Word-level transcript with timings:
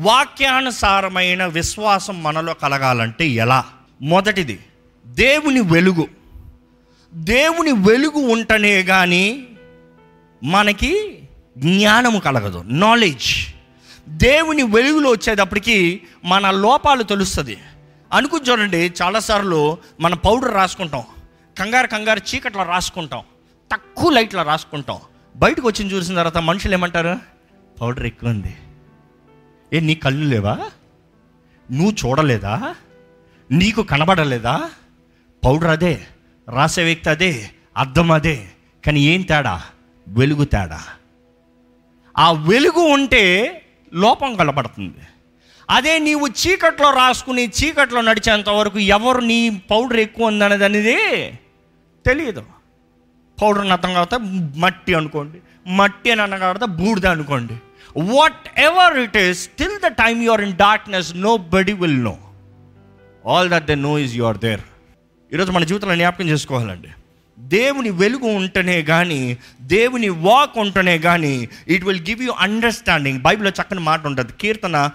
వాక్యానుసారమైన 0.00 1.46
విశ్వాసం 1.46 2.22
మనలో 2.22 2.54
కలగాలంటే 2.54 3.26
ఎలా? 3.26 3.64
మొదటిది 4.02 4.58
దేవుని 5.06 5.60
వెలుగు. 5.60 6.08
దేవుని 7.14 7.72
వెలుగు 7.72 8.18
ఉంటనే 8.18 8.82
కానీ 8.82 9.48
మనకి 10.44 11.22
జ్ఞానము 11.58 12.18
కలగదు 12.18 12.64
నాలెడ్జ్ 12.66 13.54
దేవుని 14.08 14.62
వెలుగులో 14.62 15.10
వచ్చేటప్పటికి 15.10 16.02
మన 16.24 16.50
లోపాలు 16.50 17.02
తెలుస్తుంది. 17.02 17.58
అనుకుని 18.12 18.50
చూడండి 18.50 18.92
చాలాసార్లు 19.02 19.78
మన 20.00 20.14
పౌడర్ 20.14 20.54
రాసుకుంటాం 20.54 21.02
కంగారు 21.58 21.86
కంగారు 21.86 22.20
చీకట్లో 22.34 22.62
రాసుకుంటాం 22.62 23.22
తక్కువ 23.72 24.10
లైట్లో 24.10 24.42
రాసుకుంటాం. 24.42 24.98
బయటకు 25.36 25.66
వచ్చి 25.66 25.86
చూసిన 25.86 26.14
తర్వాత 26.14 26.38
మనుషులు 26.38 26.72
ఏమంటారు? 26.72 27.18
పౌడర్ 27.80 28.06
ఎక్కువ 28.06 28.30
ఉంది. 28.30 28.54
ఏ 29.72 29.80
నీ 29.80 29.94
కళ్ళు 29.94 30.24
లేవా? 30.24 30.58
నువ్వు 31.70 31.90
చూడలేదా? 31.90 32.74
నీకు 33.50 33.82
కనబడలేదా? 33.82 34.70
పౌడర్ 35.44 35.70
అదే 35.70 36.06
రాసే 36.48 36.84
వ్యక్తి 36.84 37.10
అదే 37.10 37.50
అర్థం 37.76 38.12
అదే 38.12 38.48
కానీ 38.86 39.00
ఏం 39.00 39.22
తేడా? 39.22 39.62
వెలుగు 40.08 40.44
తేడా. 40.44 40.80
ఆ 42.18 42.32
వెలుగు 42.32 42.80
ఉంటే 42.80 43.26
లోపం 43.94 44.36
కనబడుతుంది. 44.36 44.98
అదే 45.70 45.98
నీవు 45.98 46.26
చీకట్లో 46.26 46.90
రాసుకుని 46.90 47.48
చీకట్లో 47.48 48.00
నడిచేంత 48.00 48.48
వరకు 48.48 48.78
ఎవరు 48.78 49.20
నీ 49.20 49.62
పౌడర్ 49.70 49.96
ఎక్కువ 49.96 50.26
ఉందనేది 50.26 50.64
అనేది 50.64 50.96
తెలియదు. 52.06 52.44
పౌడర్ని 53.42 53.72
అర్థం 53.72 53.94
కాబట్టి 53.94 54.16
మట్టి 54.58 54.94
అనుకోండి. 54.94 55.38
మట్టి 55.70 56.10
అని 56.10 56.22
అన్న 56.22 56.36
కాబట్టి 56.36 56.66
బూడిద 56.66 57.06
అనుకోండి. 57.06 57.54
Whatever 58.60 58.98
it 58.98 59.16
is 59.16 59.48
till 59.58 59.78
the 59.84 59.86
time 59.86 60.22
you 60.22 60.30
are 60.30 60.40
in 60.40 60.52
darkness 60.52 61.16
nobody 61.36 61.72
will 61.72 62.04
know 62.04 62.18
all 63.26 63.50
that 63.50 63.64
the 63.64 63.70
know 63.70 63.98
is 63.98 64.14
you 64.14 64.24
are 64.24 64.38
there 64.38 64.60
ఈరోజు 65.32 65.52
మన 65.52 65.64
జీవితంలో 65.64 65.94
జ్ఞాపకం 65.94 66.28
చేసుకోవాలండి. 66.28 66.88
దేవుని 67.38 67.90
వెలుగు 67.90 68.26
ఉంటేనే 68.26 68.82
కానీ 68.82 69.38
దేవుని 69.60 70.08
వాక్ 70.08 70.58
ఉంటేనే 70.58 70.98
కానీ 70.98 71.48
it 71.68 71.84
will 71.84 72.00
give 72.00 72.22
you 72.22 72.32
understanding 72.32 73.20
బైబిల్లో 73.20 73.50
చక్కని 73.50 73.80
మాట 73.80 74.06
ఉంటుంది. 74.06 74.32
కీర్తన 74.40 74.90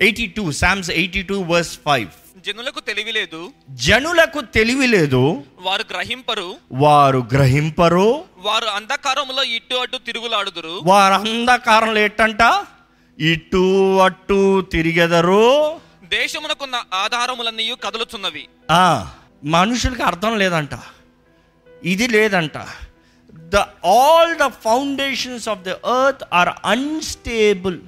eighty 0.00 0.26
two 0.26 0.52
psalms 0.52 0.90
eighty 0.90 1.22
two 1.22 1.40
verse 1.40 1.78
five 1.84 2.08
జనులకు 2.46 2.80
తెలివి 2.80 3.12
లేదు. 3.12 3.50
జనులకు 3.70 4.40
తెలివి 4.40 4.86
లేదు. 4.86 5.44
వారు 5.60 5.84
గ్రహింపరు. 5.90 6.54
వారు 6.72 7.26
గ్రహింపరు. 7.32 8.24
వారు 8.36 8.64
అంధకారములో 8.64 9.42
ఇటు 9.42 9.74
అటు 9.74 9.96
తిరుగులాడుదురు. 9.96 10.80
వారు 10.82 11.14
అంధకారంలో 11.14 12.00
ఎట్టంట? 12.00 12.64
ఇటు 13.20 13.96
అటు 13.98 14.60
తిరిగెదరు. 14.60 15.74
దేశమునకున్న 16.04 16.82
ఆధారములన్నీ 16.94 17.76
కదులుచున్నవి. 17.84 18.48
ఆ, 18.70 19.10
మనుషులకి 19.44 20.02
అర్థం 20.02 20.38
లేదంట. 20.38 20.70
ఇది 21.84 22.08
లేదంట. 22.08 22.66
The 23.32 23.56
all 23.86 24.36
the 24.36 24.46
foundations 24.46 25.48
of 25.48 25.58
the 25.58 25.68
earth 25.68 26.24
are 26.32 26.48
unstable 26.64 27.80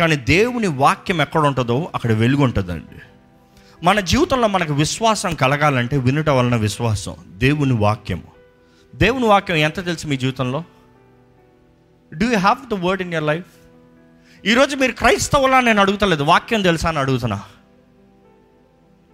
కానీ 0.00 0.16
దేవుని 0.16 0.66
వాక్యం 0.66 1.20
ఎక్కడ 1.20 1.46
ఉంటుందో 1.46 1.90
అక్కడ 1.94 2.12
వెలుగు 2.12 2.42
ఉంటుందండి. 2.42 3.00
మన 3.82 4.00
జీవితంలో 4.00 4.48
మనకు 4.48 4.74
విశ్వాసం 4.74 5.34
కలగాలంటే 5.34 5.96
వినుట 5.96 6.28
వలన 6.28 6.56
విశ్వాసం 6.56 7.14
దేవుని 7.26 7.72
వాక్యము. 7.72 8.22
దేవుని 8.94 9.26
వాక్యం 9.26 9.56
ఎంత 9.56 9.84
తెలుసు 9.84 10.06
మీ 10.06 10.16
జీవితంలో? 10.16 10.64
Do 12.14 12.30
you 12.30 12.38
have 12.38 12.68
the 12.68 12.74
word 12.74 13.02
in 13.02 13.14
your 13.14 13.24
life 13.24 13.46
ఈరోజు 14.46 14.76
మీరు 14.76 14.92
క్రైస్తవులా 14.92 15.60
నేను 15.60 15.80
అడుగుతలేదు 15.80 16.22
వాక్యం 16.22 16.62
తెలుసా 16.62 16.88
అని 16.88 16.98
అడుగుతున్నా. 16.98 17.42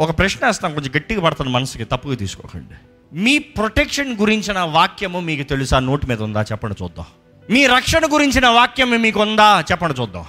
ఒక 0.00 0.18
ప్రశ్న 0.18 0.46
వేస్తాను 0.46 0.74
కొంచెం 0.74 0.92
గట్టిగా 0.96 1.20
పడుతుంది 1.20 1.50
మనసుకి 1.50 1.84
తప్పుగా 1.84 2.14
తీసుకోకండి. 2.14 2.74
మీ 3.18 3.38
ప్రొటెక్షన్ 3.38 4.16
గురించిన 4.16 4.58
వాక్యము 4.58 5.20
మీకు 5.20 5.48
తెలుసా? 5.48 5.78
నోటి 5.78 6.06
మీద 6.06 6.22
ఉందా? 6.22 6.42
చెప్పండి 6.42 6.82
చూద్దాం. 6.82 7.06
మీ 7.50 7.66
రక్షణ 7.66 8.00
గురించిన 8.12 8.48
వాక్యం 8.48 9.02
మీకు 9.02 9.22
ఉందా? 9.22 9.64
చెప్పండి 9.70 10.00
చూద్దాం. 10.00 10.24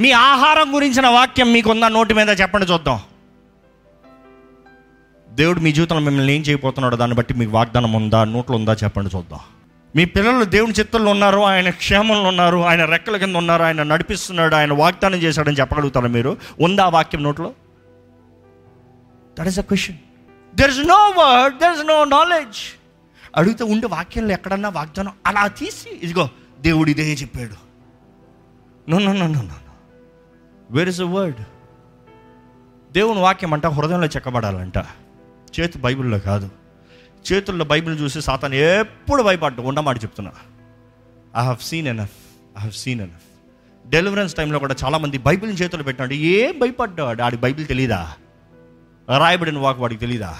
మీ 0.00 0.10
ఆహారం 0.12 0.74
గురించిన 0.74 1.06
వాక్యం 1.06 1.52
మీకు 1.52 1.70
ఉందా 1.70 1.88
నోటి 1.88 2.14
మీద 2.14 2.40
చెప్పండి 2.40 2.66
చూద్దాం. 2.66 3.00
దేవుడు 5.28 5.60
మీ 5.60 5.72
జీవితంలో 5.72 6.02
మిమ్మల్ని 6.02 6.32
ఏం 6.32 6.40
చేయబోతున్నాడో 6.40 6.96
దాన్ని 6.96 7.16
బట్టి 7.16 7.34
మీకు 7.34 7.50
వాగ్దానం 7.50 7.92
ఉందా 7.92 8.24
నోట్లో 8.24 8.56
ఉందా 8.56 8.72
చెప్పండి 8.72 9.16
చూద్దాం. 9.16 9.40
మీ 9.96 10.04
పిల్లలు 10.04 10.44
దేవుని 10.44 10.72
చిత్తంలో 10.72 11.10
ఉన్నారు 11.10 11.40
ఆయన 11.40 11.70
క్షేమంలో 11.70 12.22
ఉన్నారు 12.22 12.58
ఆయన 12.58 12.84
రెక్కల 12.84 13.16
కింద 13.16 13.36
ఉన్నారు 13.36 13.62
ఆయన 13.62 13.82
నడిపిస్తున్నాడు 13.82 14.54
ఆయన 14.54 14.72
వాగ్దానం 14.72 15.18
చేశాడని 15.18 15.56
చెప్పగలుగుతారు 15.56 16.08
మీరు? 16.08 16.36
ఉందా 16.60 16.84
ఆ 16.84 16.88
వాక్యం 16.88 17.22
నోట్లో? 17.22 17.52
That 19.38 19.48
is 19.48 19.58
a 19.58 19.62
question 19.62 19.96
there 20.54 20.70
is 20.70 20.78
no 20.78 21.14
word 21.18 21.58
there 21.58 21.72
is 21.72 21.86
no 21.86 22.04
knowledge 22.04 22.58
అడిగితే 23.36 23.64
ఉండే 23.64 23.86
వాక్యంలో 23.86 24.32
ఎక్కడన్నా 24.32 24.68
వాగ్దానం 24.68 25.12
అలా 25.26 25.46
తీసి 25.46 25.98
ఇదిగో 26.02 26.28
దేవుడు 26.60 26.90
ఇదే 26.90 27.12
చెప్పాడు. 27.12 27.54
No 28.90 28.98
no 28.98 29.12
no 29.12 29.26
no 29.26 29.42
no 29.42 29.69
where 30.70 30.88
is 30.88 31.00
a 31.00 31.04
word 31.04 31.36
దేవుని 32.92 33.20
వాక్యం 33.20 33.52
అంట 33.52 33.66
హృదయంలో 33.66 34.06
చెక్కబడాలంట. 34.06 34.78
చేతి 35.60 35.78
బైబిల్లో 35.78 36.18
కాదు. 36.18 36.50
చేతుల్లో 37.32 37.64
బైబిల్ 37.64 38.00
చూసి 38.00 38.20
సాతాను 38.20 38.54
ఎప్పుడు 38.54 39.22
భయపడ్డా 39.22 39.62
ఉండమాట 39.62 39.96
చెప్తున్నా. 39.96 40.32
I 41.40 41.44
have 41.44 41.56
seen 41.56 41.88
enough 41.88 42.10
I 42.58 42.60
have 42.60 42.72
seen 42.72 43.00
enough 43.00 43.28
deliverance 43.90 44.34
టైంలో 44.34 44.58
కూడా 44.58 44.76
చాలామంది 44.84 45.18
బైబిల్ని 45.18 45.56
చేతులు 45.56 45.82
పెట్టినాడు 45.82 46.12
ఏం 46.12 46.58
భయపడ్డాడు 46.58 47.22
ఆడికి 47.22 47.42
బైబిల్ 47.42 47.66
తెలీదా? 47.66 48.12
రాయబడిన 49.18 49.58
వాక్ 49.58 49.78
వాడికి 49.78 50.00
తెలీదా? 50.00 50.38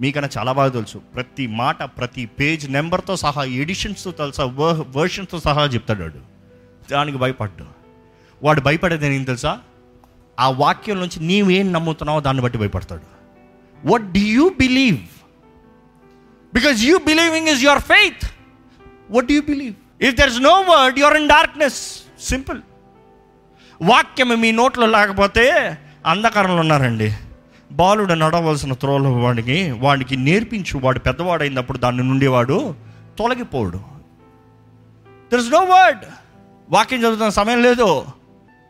మీకన్నా 0.00 0.28
చాలా 0.38 0.52
బాగా 0.52 0.70
తెలుసు. 0.70 0.98
ప్రతి 0.98 1.46
మాట 1.46 1.82
ప్రతి 1.82 2.26
పేజ్ 2.26 2.70
నెంబర్తో 2.70 3.16
సహా 3.16 3.44
ఎడిషన్స్తో 3.44 4.10
తెలుసా 4.10 4.44
వర్షన్స్తో 4.96 5.40
సహా 5.40 5.64
చెప్తాడు 5.64 6.10
దానికి 6.90 7.18
భయపడ్డాడు 7.18 7.81
వాడు 8.42 8.60
భయపడేది 8.60 9.14
ఏం 9.14 9.24
తెలుసా? 9.24 9.58
ఆ 10.40 10.50
వాక్యం 10.50 11.00
నుంచి 11.00 11.20
నీవేం 11.20 11.72
నమ్ముతున్నావో 11.72 12.20
దాన్ని 12.20 12.42
బట్టి 12.42 12.58
భయపడతాడు. 12.58 13.02
What 13.84 14.12
do 14.12 14.20
you 14.20 14.48
believe 14.48 14.96
because 16.54 16.82
you 16.82 16.98
believing 16.98 17.48
is 17.48 17.62
your 17.62 17.82
faith 17.82 18.30
what 19.10 19.32
you 19.32 19.42
believe 19.42 20.04
if 20.04 20.16
there 20.16 20.30
is 20.30 20.40
no 20.40 20.64
word 20.68 20.98
your 20.98 21.16
in 21.16 21.28
darkness 21.28 22.02
simple 22.20 22.60
వాక్యం 23.82 24.40
మీ 24.40 24.52
నోట్లో 24.52 24.86
లేకపోతే 24.86 25.78
అంధకారంలో 26.06 26.56
ఉన్నారండి. 26.56 27.16
బాలుడు 27.72 28.14
నడవలసిన 28.14 28.72
త్రోల 28.72 29.08
వాడికి 29.08 29.70
వాడికి 29.70 30.16
నేర్పించు 30.16 30.78
వాడు 30.78 30.98
పెద్దవాడైనప్పుడు 30.98 31.78
దాని 31.78 31.96
నుండి 31.96 32.26
వాడు 32.26 32.74
తొలగిపోడు. 33.18 33.80
దర్ 35.32 35.40
ఇస్ 35.40 35.50
నో 35.50 35.58
వర్డ్ 35.58 36.00
వాక్యం 36.70 37.00
చదువుతున్న 37.00 37.28
సమయం 37.28 37.62
లేదు. 37.62 38.04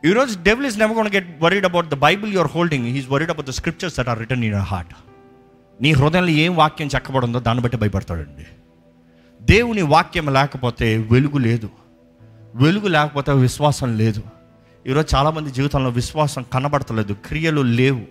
ఈరోజు 0.07 0.39
devil 0.43 0.67
is 0.67 0.79
never 0.79 0.97
gonna 0.97 1.09
get 1.15 1.43
worried 1.43 1.65
about 1.65 1.89
the 1.89 1.95
bible 1.95 2.35
your 2.35 2.51
holding 2.55 2.87
he's 2.87 3.11
worried 3.11 3.31
about 3.31 3.47
the 3.47 3.51
scriptures 3.51 3.97
that 3.97 4.09
are 4.09 4.19
return 4.19 4.45
in 4.45 4.55
heart 4.55 4.95
నీ 5.83 5.93
హృదయంలో 5.93 6.29
ఏం 6.29 6.57
వాక్యం 6.57 6.89
చెక్కబడిందో 6.95 7.41
దాన్ని 7.41 7.63
బట్టి 7.63 7.79
భయపడతాడండి. 7.79 8.47
దేవుని 9.43 9.83
వాక్యం 9.83 10.33
లేకపోతే 10.33 10.99
వెలుగు 10.99 11.39
లేదు. 11.39 11.71
వెలుగు 12.55 12.89
లేకపోతే 12.89 13.33
విశ్వాసం 13.33 13.99
లేదు. 13.99 14.23
ఈరోజు 14.87 15.17
చాలామంది 15.17 15.51
జీవితంలో 15.51 15.91
విశ్వాసం 15.91 16.45
కనబడతలేదు 16.53 17.13
క్రియలు 17.13 17.61
లేవు. 17.61 18.03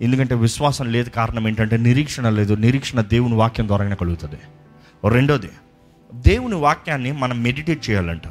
ఎందుకంటే 0.00 0.34
విశ్వాసం 0.34 0.92
లేదు 0.92 1.10
కారణం 1.10 1.48
ఏంటంటే 1.48 1.76
నిరీక్షణ 1.76 2.28
లేదు 2.28 2.54
నిరీక్షణ 2.54 3.00
దేవుని 3.00 3.34
వాక్యం 3.34 3.66
ద్వారానే 3.66 3.94
కలుగుతుంది. 3.94 4.38
రెండోది 5.08 5.50
దేవుని 6.14 6.54
వాక్యాన్ని 6.54 7.12
మనం 7.12 7.42
మెడిటేట్ 7.42 7.90
చేయాలంట. 7.90 8.22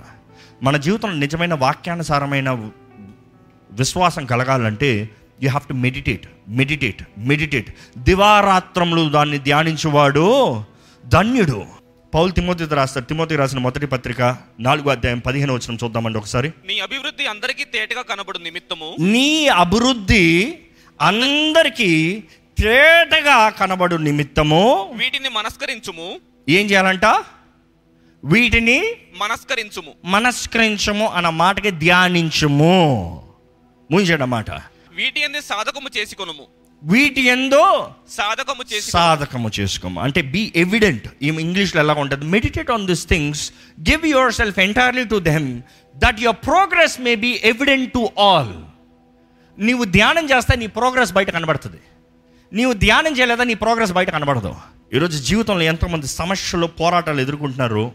మన 0.63 0.77
జీవితంలో 0.77 1.15
నిజమైన 1.15 1.53
వాక్యానుసారమైన 1.53 2.69
విశ్వాసం 3.71 4.25
కలగాలంటే 4.25 5.09
you 5.43 5.49
have 5.49 5.67
to 5.67 5.73
meditate 5.73 6.27
meditate 6.47 7.03
meditate 7.17 7.75
దివారాత్రములు 7.97 9.09
దాన్ని 9.09 9.37
ధ్యానించువాడు 9.37 10.63
ధన్యుడు. 11.05 11.63
పౌల్ 12.13 12.33
తిమోతి 12.33 12.65
రాస్తాడు 12.65 13.05
తిమోతి 13.05 13.35
రాసిన 13.35 13.59
మొదటి 13.59 13.85
పత్రిక 13.85 14.37
నాలుగో 14.59 14.91
అధ్యాయం 14.91 15.19
పదిహేను 15.19 15.53
వచ్చిన 15.53 15.77
చూద్దామండి 15.83 16.17
ఒకసారి. 16.17 16.53
నీ 16.65 16.79
అభివృద్ధి 16.79 17.25
అందరికీ 17.25 17.63
తేటగా 17.63 18.01
కనబడు 18.01 18.37
నిమిత్తము. 18.37 18.95
నీ 18.99 19.47
అభివృద్ధి 19.47 20.59
అందరికీ 21.01 22.23
తేటగా 22.57 23.49
కనబడు 23.49 23.95
నిమిత్తము. 23.95 24.93
వీటిని 24.97 25.29
మనస్కరించుము. 25.29 26.19
ఏం 26.49 26.65
చేయాలంట? 26.65 27.05
వీటిని 28.25 28.91
మనస్కరించుము. 29.17 29.93
మనస్కరించము 30.05 31.07
అన్న 31.07 31.29
మాటకి 31.29 31.71
ధ్యానించము. 31.71 32.73
ముంచాడు 33.91 34.25
మాట 34.25 34.51
వీటి 34.95 35.23
అన్ని 35.23 35.41
సాధకము 35.41 35.89
చేసుకొనుము. 35.97 36.43
వీటి 36.83 37.21
ఎందో 37.21 37.91
సాధకము 38.09 38.63
చేసి 38.73 38.91
సాధకము 38.91 39.51
చేసుకోము. 39.59 40.01
అంటే 40.01 40.21
బీ 40.21 40.53
ఎవిడెంట్ 40.55 41.07
ఈ 41.21 41.27
ఇంగ్లీష్లో 41.27 41.81
ఎలా 41.81 41.93
ఉంటుంది? 41.93 42.25
Meditate 42.25 42.71
on 42.71 42.85
this 42.85 43.07
things 43.07 43.53
give 43.89 44.07
yourself 44.33 44.59
entirely 44.59 45.05
to 45.05 45.19
them 45.19 45.61
that 45.95 46.21
your 46.21 46.45
progress 46.45 47.01
may 47.01 47.15
be 47.15 47.41
evident 47.43 47.93
to 47.93 48.09
all 48.19 48.53
నీవు 49.59 49.83
ధ్యానం 49.83 50.25
చేస్తే 50.25 50.57
నీ 50.57 50.67
ప్రోగ్రెస్ 50.67 51.13
బయట 51.13 51.29
కనబడుతుంది. 51.29 51.77
నీవు 52.53 52.73
ధ్యానం 52.73 53.17
చేయలేదా 53.17 53.43
నీ 53.43 53.53
ప్రోగ్రెస్ 53.53 53.91
బయట 53.91 54.09
కనబడదు. 54.09 54.55
ఈరోజు 54.93 55.23
జీవితంలో 55.23 55.61
ఎంతోమంది 55.61 56.07
సమస్యలు 56.07 56.67
పోరాటాలు 56.67 57.21
ఎదుర్కొంటున్నారు. 57.21 57.91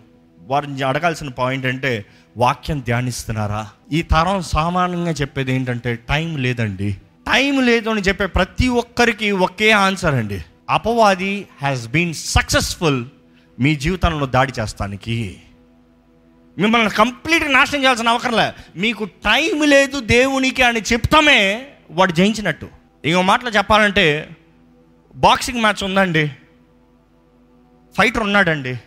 వారిని 0.46 0.82
అడగాల్సిన 0.82 1.28
పాయింట్ 1.28 1.66
అంటే 1.66 2.06
వాక్యం 2.36 2.80
ధ్యానిస్తున్నారా? 2.80 3.70
ఈ 3.92 4.02
తరం 4.02 4.42
సామాన్యంగా 4.42 5.10
చెప్పేది 5.10 5.52
ఏంటంటే 5.52 5.94
టైం 5.94 6.36
లేదండి. 6.36 6.92
టైం 7.32 7.66
లేదు 7.66 7.90
అని 7.90 8.00
చెప్పే 8.00 8.26
ప్రతి 8.26 8.68
ఒక్కరికి 8.68 9.30
ఒకే 9.30 9.70
ఆన్సర్ 9.70 10.14
అండి. 10.14 10.44
అపవాది 10.70 11.46
హ్యాస్ 11.62 11.88
బీన్ 11.88 12.14
సక్సెస్ఫుల్ 12.14 13.04
మీ 13.60 13.76
జీవితంలో 13.76 14.26
దాడి 14.26 14.52
చేస్తానికి. 14.60 15.40
మిమ్మల్ని 16.58 16.90
కంప్లీట్గా 16.90 17.50
నాశనం 17.50 17.80
చేయాల్సిన 17.80 18.08
అవకర్లే 18.08 18.52
మీకు 18.76 19.04
టైం 19.04 19.62
లేదు 19.62 20.00
దేవునికి 20.00 20.62
అని 20.62 20.80
చెప్తామే 20.80 21.66
వాడు 21.90 22.12
జయించినట్టు. 22.12 22.68
ఇంకో 23.04 23.22
మాటలు 23.22 23.50
చెప్పాలంటే 23.50 24.28
బాక్సింగ్ 25.14 25.60
మ్యాచ్ 25.60 25.84
ఉందండి. 25.84 26.30
ఫైటర్ 27.98 28.22
ఉన్నాడండి. 28.22 28.80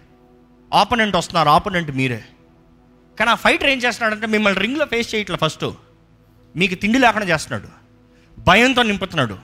ఆపోనెంట్ 0.74 1.16
వస్తున్నారు 1.16 1.50
ఆపోనెంట్ 1.50 1.92
మీరే. 1.92 2.26
కానీ 3.20 3.32
ఆ 3.32 3.36
ఫైటర్ 3.36 3.70
ఏం 3.70 3.78
చేస్తున్నాడంటే 3.78 4.28
మిమ్మల్ని 4.28 4.62
రింగ్లో 4.62 4.86
ఫేస్ 4.86 5.16
చేయట్లే 5.16 5.38
ఫస్ట్. 5.38 5.66
మీకు 6.56 6.76
తిండి 6.76 7.00
లేకుండా 7.00 7.28
చేస్తున్నాడు. 7.28 7.70
భయంతో 8.42 8.84
నింపుతున్నాడు. 8.84 9.38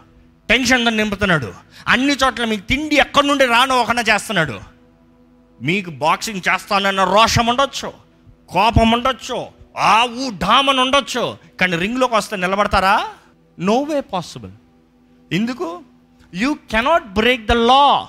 టెన్షన్తో 0.49 0.89
నింపుతున్నాడు. 0.89 1.53
అన్ని 1.87 2.13
చోట్ల 2.13 2.45
మీకు 2.45 2.61
తిండి 2.61 2.95
ఎక్కడి 2.95 3.27
నుండి 3.27 3.45
రానో 3.45 3.81
ఒకనా 3.81 4.01
చేస్తున్నాడు. 4.01 4.59
మీకు 5.61 5.89
బాక్సింగ్ 5.89 6.41
చేస్తానన్న 6.53 7.03
రోషం 7.03 7.45
ఉండొచ్చు 7.45 7.93
కోపం 8.49 8.91
ఉండొచ్చు 8.91 9.47
ఆవు 9.77 10.29
డామన్ 10.37 10.79
ఉండొచ్చు. 10.79 11.37
కానీ 11.59 11.77
రింగ్లోకి 11.77 12.15
వస్తే 12.15 12.35
నిలబడతారా? 12.35 13.07
No 13.59 13.81
way 13.81 14.01
possible. 14.01 14.51
ఎందుకు? 15.31 15.81
You 16.33 16.53
cannot 16.53 17.05
break 17.05 17.45
the 17.45 17.51
law. 17.51 18.07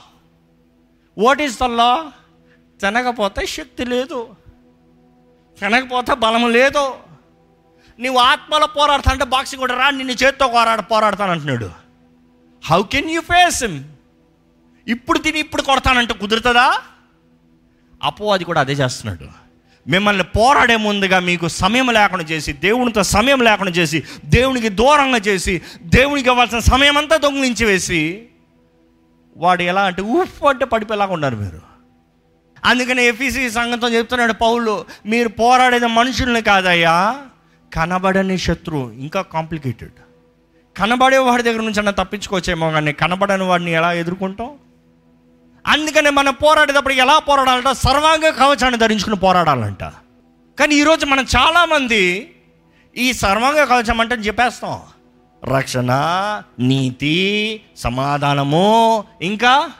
What 1.18 1.42
is 1.42 1.60
the 1.60 1.62
law? 1.62 2.12
తినకపోతే 2.80 3.46
శక్తి 3.46 3.84
లేదు. 3.84 4.36
తినకపోతే 5.60 6.14
బలం 6.14 6.52
లేదు. 6.52 6.94
నీవు 7.98 8.16
ఆత్మలో 8.16 8.66
పోరాడతా 8.66 9.10
అంటే 9.10 9.24
బాక్సింగ్ 9.24 9.60
కూడా 9.60 9.74
రా 9.74 9.90
నిన్ను 9.90 10.12
చేత్తో 10.12 10.48
పోరాడ 10.48 10.80
పోరాడతాను 10.80 11.32
అంటున్నాడు 11.32 11.70
how 12.64 12.82
can 12.82 13.10
you 13.10 13.20
face 13.20 13.64
him 13.64 13.84
ఇప్పుడు 14.86 15.18
తిని 15.18 15.38
ఇప్పుడు 15.38 15.62
కొడతానంటే 15.62 16.14
కుదురుతుందా? 16.14 16.80
అపో 18.02 18.32
అది 18.32 18.44
కూడా 18.44 18.60
అదే 18.60 18.72
చేస్తున్నాడు. 18.72 19.46
మిమ్మల్ని 19.88 20.22
పోరాడే 20.22 20.76
ముందుగా 20.76 21.18
మీకు 21.18 21.48
సమయం 21.48 21.88
లేకుండా 21.92 22.24
చేసి 22.24 22.52
దేవునితో 22.52 23.02
సమయం 23.02 23.40
లేకుండా 23.40 23.72
చేసి 23.72 24.04
దేవునికి 24.24 24.68
దూరంగా 24.68 25.18
చేసి 25.18 25.62
దేవునికి 25.80 26.28
ఇవ్వాల్సిన 26.28 26.58
సమయం 26.58 26.96
అంతా 26.96 27.16
దొంగిలించి 27.16 27.64
వేసి 27.64 28.28
వాడు 29.36 29.62
ఎలా 29.62 29.82
అంటే 29.82 30.02
ఉఫ్ 30.02 30.44
అంటే 30.44 30.64
పడిపోయేలాగా 30.64 31.12
ఉన్నారు 31.12 31.36
మీరు. 31.36 31.75
అందుకని 32.66 33.04
ఎఫీసీ 33.04 33.50
సంఘంతో 33.50 33.88
చెప్తున్నాడు 33.88 34.32
పౌలు 34.32 34.84
మీరు 35.06 35.28
పోరాడేది 35.28 35.86
మనుషుల్ని 35.86 36.42
కాదయ్యా 36.42 37.16
కనబడని 37.74 38.38
శత్రువు 38.38 38.90
ఇంకా 38.90 39.22
కాంప్లికేటెడ్ 39.22 39.90
కనబడే 40.78 41.18
వాడి 41.18 41.42
దగ్గర 41.42 41.60
నుంచి 41.60 41.78
అన్న 41.78 41.90
తప్పించుకోవచ్చేమో 41.90 42.70
కానీ 42.70 42.92
కనబడని 42.92 43.42
వాడిని 43.42 43.72
ఎలా 43.72 43.92
ఎదుర్కొంటాం? 43.92 44.50
అందుకని 45.66 46.10
మనం 46.10 46.34
పోరాడేటప్పుడు 46.34 46.94
ఎలా 46.94 47.18
పోరాడాలంట? 47.18 47.68
సర్వాంగ 47.68 48.28
కవచాన్ని 48.30 48.78
ధరించుకుని 48.78 49.16
పోరాడాలంట. 49.16 49.82
కానీ 50.58 50.74
ఈరోజు 50.74 51.06
మనం 51.06 51.26
చాలామంది 51.36 52.34
ఈ 52.96 53.12
సర్వాంగ 53.12 53.64
కవచం 53.64 54.00
అంటే 54.00 54.14
చెప్పేస్తాం. 54.14 54.80
రక్షణ 55.44 55.92
నీతి 56.58 57.60
సమాధానము 57.76 59.04
ఇంకా 59.22 59.70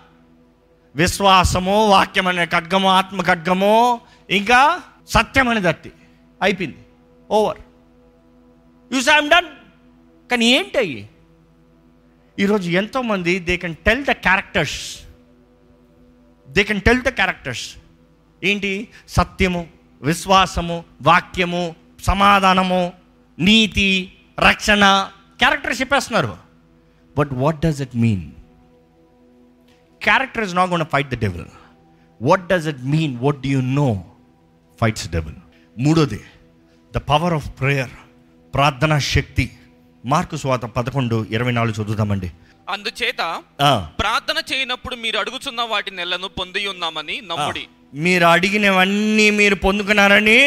విశ్వాసము 0.96 1.75
వాక్యం 1.88 2.26
అనే 2.26 2.44
ఖడ్గము 2.46 2.88
ఆత్మ 2.88 3.22
ఖడ్గము 3.22 4.00
ఇంకా 4.31 4.60
సత్యం 5.08 5.48
అనే 5.48 5.60
దత్తి. 5.60 5.93
అయిపోయింది. 6.43 6.78
ఓవర్ 7.31 7.58
యూ 8.93 9.00
ఐమ్ 9.16 9.31
డన్ 9.31 9.50
కానీ 10.31 10.46
ఏంటి 10.46 10.78
అయ్యి? 10.78 11.02
ఈరోజు 12.38 12.70
ఎంతోమంది 12.70 13.38
they 13.38 13.56
can 13.56 13.76
tell 13.87 14.04
the 14.04 14.10
characters 14.10 14.78
they 16.48 16.64
can 16.64 16.81
tell 16.81 17.02
the 17.02 17.08
characters 17.08 17.66
ఏంటి? 18.44 18.88
సత్యము 19.08 19.66
విశ్వాసము 20.02 20.84
వాక్యము 21.02 21.75
సమాధానము 22.04 22.92
నీతి 23.38 23.88
రక్షణ 24.49 25.10
క్యారెక్టర్స్ 25.38 25.81
చెప్పేస్తున్నారు. 25.81 26.37
But 27.19 27.31
what 27.32 27.60
does 27.60 27.81
it 27.81 27.96
mean 27.96 28.25
character 30.06 30.44
is 30.44 30.55
not 30.55 30.70
gonna 30.70 30.85
fight 30.93 31.11
the 31.14 31.19
devil 31.25 31.47
what 32.23 32.44
does 32.49 32.67
it 32.73 32.82
mean 32.94 33.14
what 33.25 33.38
do 33.41 33.49
you 33.49 33.61
know 33.81 33.88
fights 34.81 35.06
devil 35.11 35.38
మూడోది 35.79 36.20
the 36.94 36.99
power 37.11 37.35
of 37.38 37.49
prayer 37.61 37.94
ప్రార్థనా 38.55 38.99
శక్తి. 38.99 39.47
మార్కు 40.06 40.37
స్వాత 40.43 40.64
పదకొండు 40.76 41.17
ఇరవై 41.31 41.53
నాలుగు 41.53 41.82
చదువుతామండి 41.82 42.29
అందుచేత 42.69 43.23
ప్రార్థన 43.99 44.38
చేయనప్పుడు 44.53 44.97
మీరు 44.97 45.17
అడుగుచున్న 45.19 45.62
వాటి 45.62 45.91
నెలను 45.91 46.29
పొంది 46.38 46.62
ఉన్నామని 46.69 47.17
నమ్ముడి. 47.31 47.64
మీరు 47.94 48.25
అడిగినవన్నీ 48.25 49.26
మీరు 49.31 49.56
పొందుకున్నారని 49.64 50.41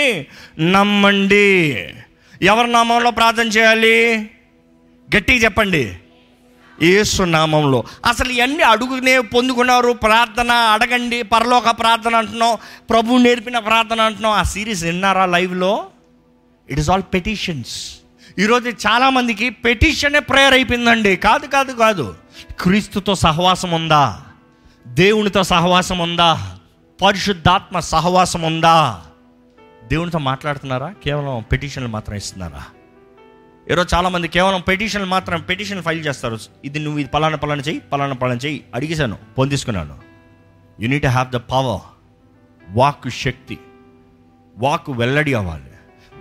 నమ్మండి. 0.60 1.48
ఎవరి 2.42 2.70
నామంలో 2.72 3.12
ప్రార్థన 3.12 3.48
చేయాలి? 3.48 3.96
గట్టిగా 5.16 5.38
చెప్పండి. 5.38 5.84
ఏసు 6.82 7.24
నామంలో. 7.24 7.84
అసలు 8.06 8.30
ఇవన్నీ 8.30 8.64
అడుగునే 8.64 9.20
పొందుకున్నారు? 9.20 9.92
ప్రార్థన 9.92 10.52
అడగండి 10.52 11.24
పరలోక 11.24 11.70
ప్రార్థన 11.70 12.16
అంటున్నాం 12.16 12.58
ప్రభు 12.90 13.18
నేర్పిన 13.18 13.60
ప్రార్థన 13.60 14.02
అంటున్నాం. 14.02 14.32
ఆ 14.32 14.44
సిరీస్ 14.44 14.84
విన్నారా 14.84 15.26
లైవ్లో? 15.26 15.86
ఇట్ 16.70 16.80
ఇస్ 16.80 16.90
ఆల్ 16.90 17.04
పెటిషన్స్ 17.14 17.96
ఈరోజు 18.40 18.70
చాలామందికి 18.70 19.50
పెటిషనే 19.50 20.20
ప్రేయర్ 20.20 20.54
అయిపోయిందండి. 20.54 21.16
కాదు 21.16 21.46
కాదు 21.46 21.72
కాదు. 21.72 22.16
క్రీస్తుతో 22.62 23.16
సహవాసం 23.16 23.72
ఉందా? 23.72 24.22
దేవునితో 24.88 25.44
సహవాసం 25.44 26.00
ఉందా? 26.00 26.56
పరిశుద్ధాత్మ 27.02 27.80
సహవాసం 27.80 28.42
ఉందా? 28.42 29.02
దేవునితో 29.84 30.20
మాట్లాడుతున్నారా? 30.20 30.94
కేవలం 31.04 31.46
పెటిషన్లు 31.52 31.90
మాత్రం 31.90 32.16
ఇస్తున్నారా? 32.16 32.64
ఈరోజు 33.72 33.96
చాలామంది 33.96 34.28
కేవలం 34.28 34.62
పెటిషన్ 34.62 35.06
మాత్రం 35.06 35.42
పెటిషన్ 35.42 35.84
ఫైల్ 35.84 36.06
చేస్తారు. 36.06 36.40
ఇది 36.66 36.80
నువ్వు 36.80 37.00
ఇది 37.00 37.10
పలానా 37.10 37.38
పలానా 37.38 37.62
చెయ్యి 37.62 37.82
పలానా 37.82 38.14
పలానా 38.14 38.40
చెయ్యి 38.46 38.64
అడిగేశాను 38.76 39.18
పొందిసుకున్నాను. 39.38 39.96
You need 40.80 41.06
have 41.06 41.30
the 41.30 41.36
power 41.36 41.82
walk 42.70 43.10
శక్తి. 43.10 43.60
వాక్ 44.58 44.90
వెల్లడి 44.90 45.34
అవ్వాలి. 45.34 45.72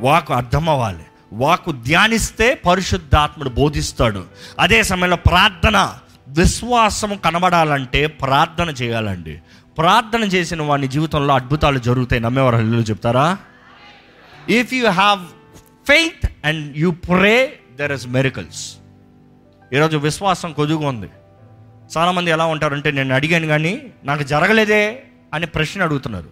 వాకు 0.01 0.35
అర్థం 0.35 0.69
అవ్వాలి. 0.69 1.03
వాకు 1.33 1.73
ధ్యానిస్తే 1.73 2.55
పరిశుద్ధాత్ముడు 2.55 3.49
బోధిస్తాడు. 3.49 4.25
అదే 4.59 4.83
సమయంలో 4.83 5.17
ప్రార్థన 5.17 5.95
విశ్వాసము 6.29 7.15
కనబడాలంటే 7.15 8.07
ప్రార్థన 8.07 8.69
చేయాలండి. 8.69 9.41
ప్రార్థన 9.79 10.23
చేసిన 10.23 10.63
వాని 10.63 10.89
జీవితంలో 10.89 11.35
అద్భుతాలు 11.35 11.79
జరుగుతాయి. 11.79 12.23
నమ్మేవారు 12.23 12.57
హల్లు 12.57 12.83
చెప్తారా? 12.83 13.39
If 14.49 14.75
you 14.75 14.91
have 14.91 15.21
faith 15.89 16.33
and 16.45 16.77
you 16.77 16.91
pray 16.91 17.59
there 17.77 17.93
is 17.93 18.09
miracles 18.09 18.77
ఈరోజు 19.73 19.97
విశ్వాసం 19.97 20.53
కొద్దుగా 20.53 20.89
ఉంది. 20.89 21.07
చాలామంది 21.99 22.31
ఎలా 22.31 22.47
ఉంటారంటే 22.47 22.91
నేను 22.91 23.15
అడిగాను 23.15 23.47
కానీ 23.47 23.83
నాకు 24.05 24.23
జరగలేదే 24.23 25.03
అని 25.35 25.47
ప్రశ్న 25.47 25.83
అడుగుతున్నారు. 25.83 26.29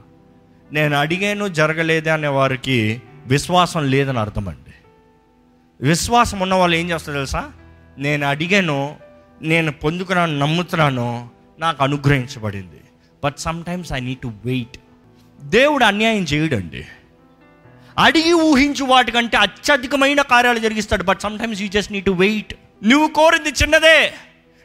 నేను 0.72 0.96
అడిగాను 0.96 1.48
జరగలేదే 1.48 2.10
అనే 2.10 2.28
వారికి 2.28 3.02
విశ్వాసం 3.26 3.90
లేదని 3.90 4.18
అర్థం 4.18 4.48
అండి 4.48 4.74
విశ్వాసం 5.80 6.40
ఉన్న 6.40 6.54
వాళ్ళు 6.54 6.76
ఏం 6.76 6.90
చేస్తారు 6.90 7.16
తెలుసా? 7.16 7.52
నేను 7.98 8.26
అడిగాను 8.26 8.96
నేను 9.42 9.72
పొందుకున్నాను 9.72 10.38
నమ్ముతున్నాను 10.38 11.30
నాకు 11.58 11.84
అనుగ్రహించబడింది. 11.84 12.80
But 13.24 13.38
sometimes 13.64 13.92
I 13.92 14.00
need 14.00 14.18
to 14.18 14.32
wait. 14.44 14.78
దేవుడు 15.40 15.84
అన్యాయం 15.84 16.22
చేయడండి. 16.22 16.86
అడిగి 17.98 18.32
ఊహించు 18.32 18.84
వాటికంటే 18.84 19.36
అత్యధికమైన 19.36 20.22
కార్యాలు 20.22 20.58
జరిగిస్తాడు. 20.58 21.02
But 21.02 21.20
sometimes 21.38 21.60
you 21.60 21.68
just 21.68 21.92
need 21.92 22.04
to 22.04 22.10
wait 22.10 22.54
నువ్వు 22.84 23.08
కోరింది 23.08 23.48
చిన్నదే. 23.48 24.12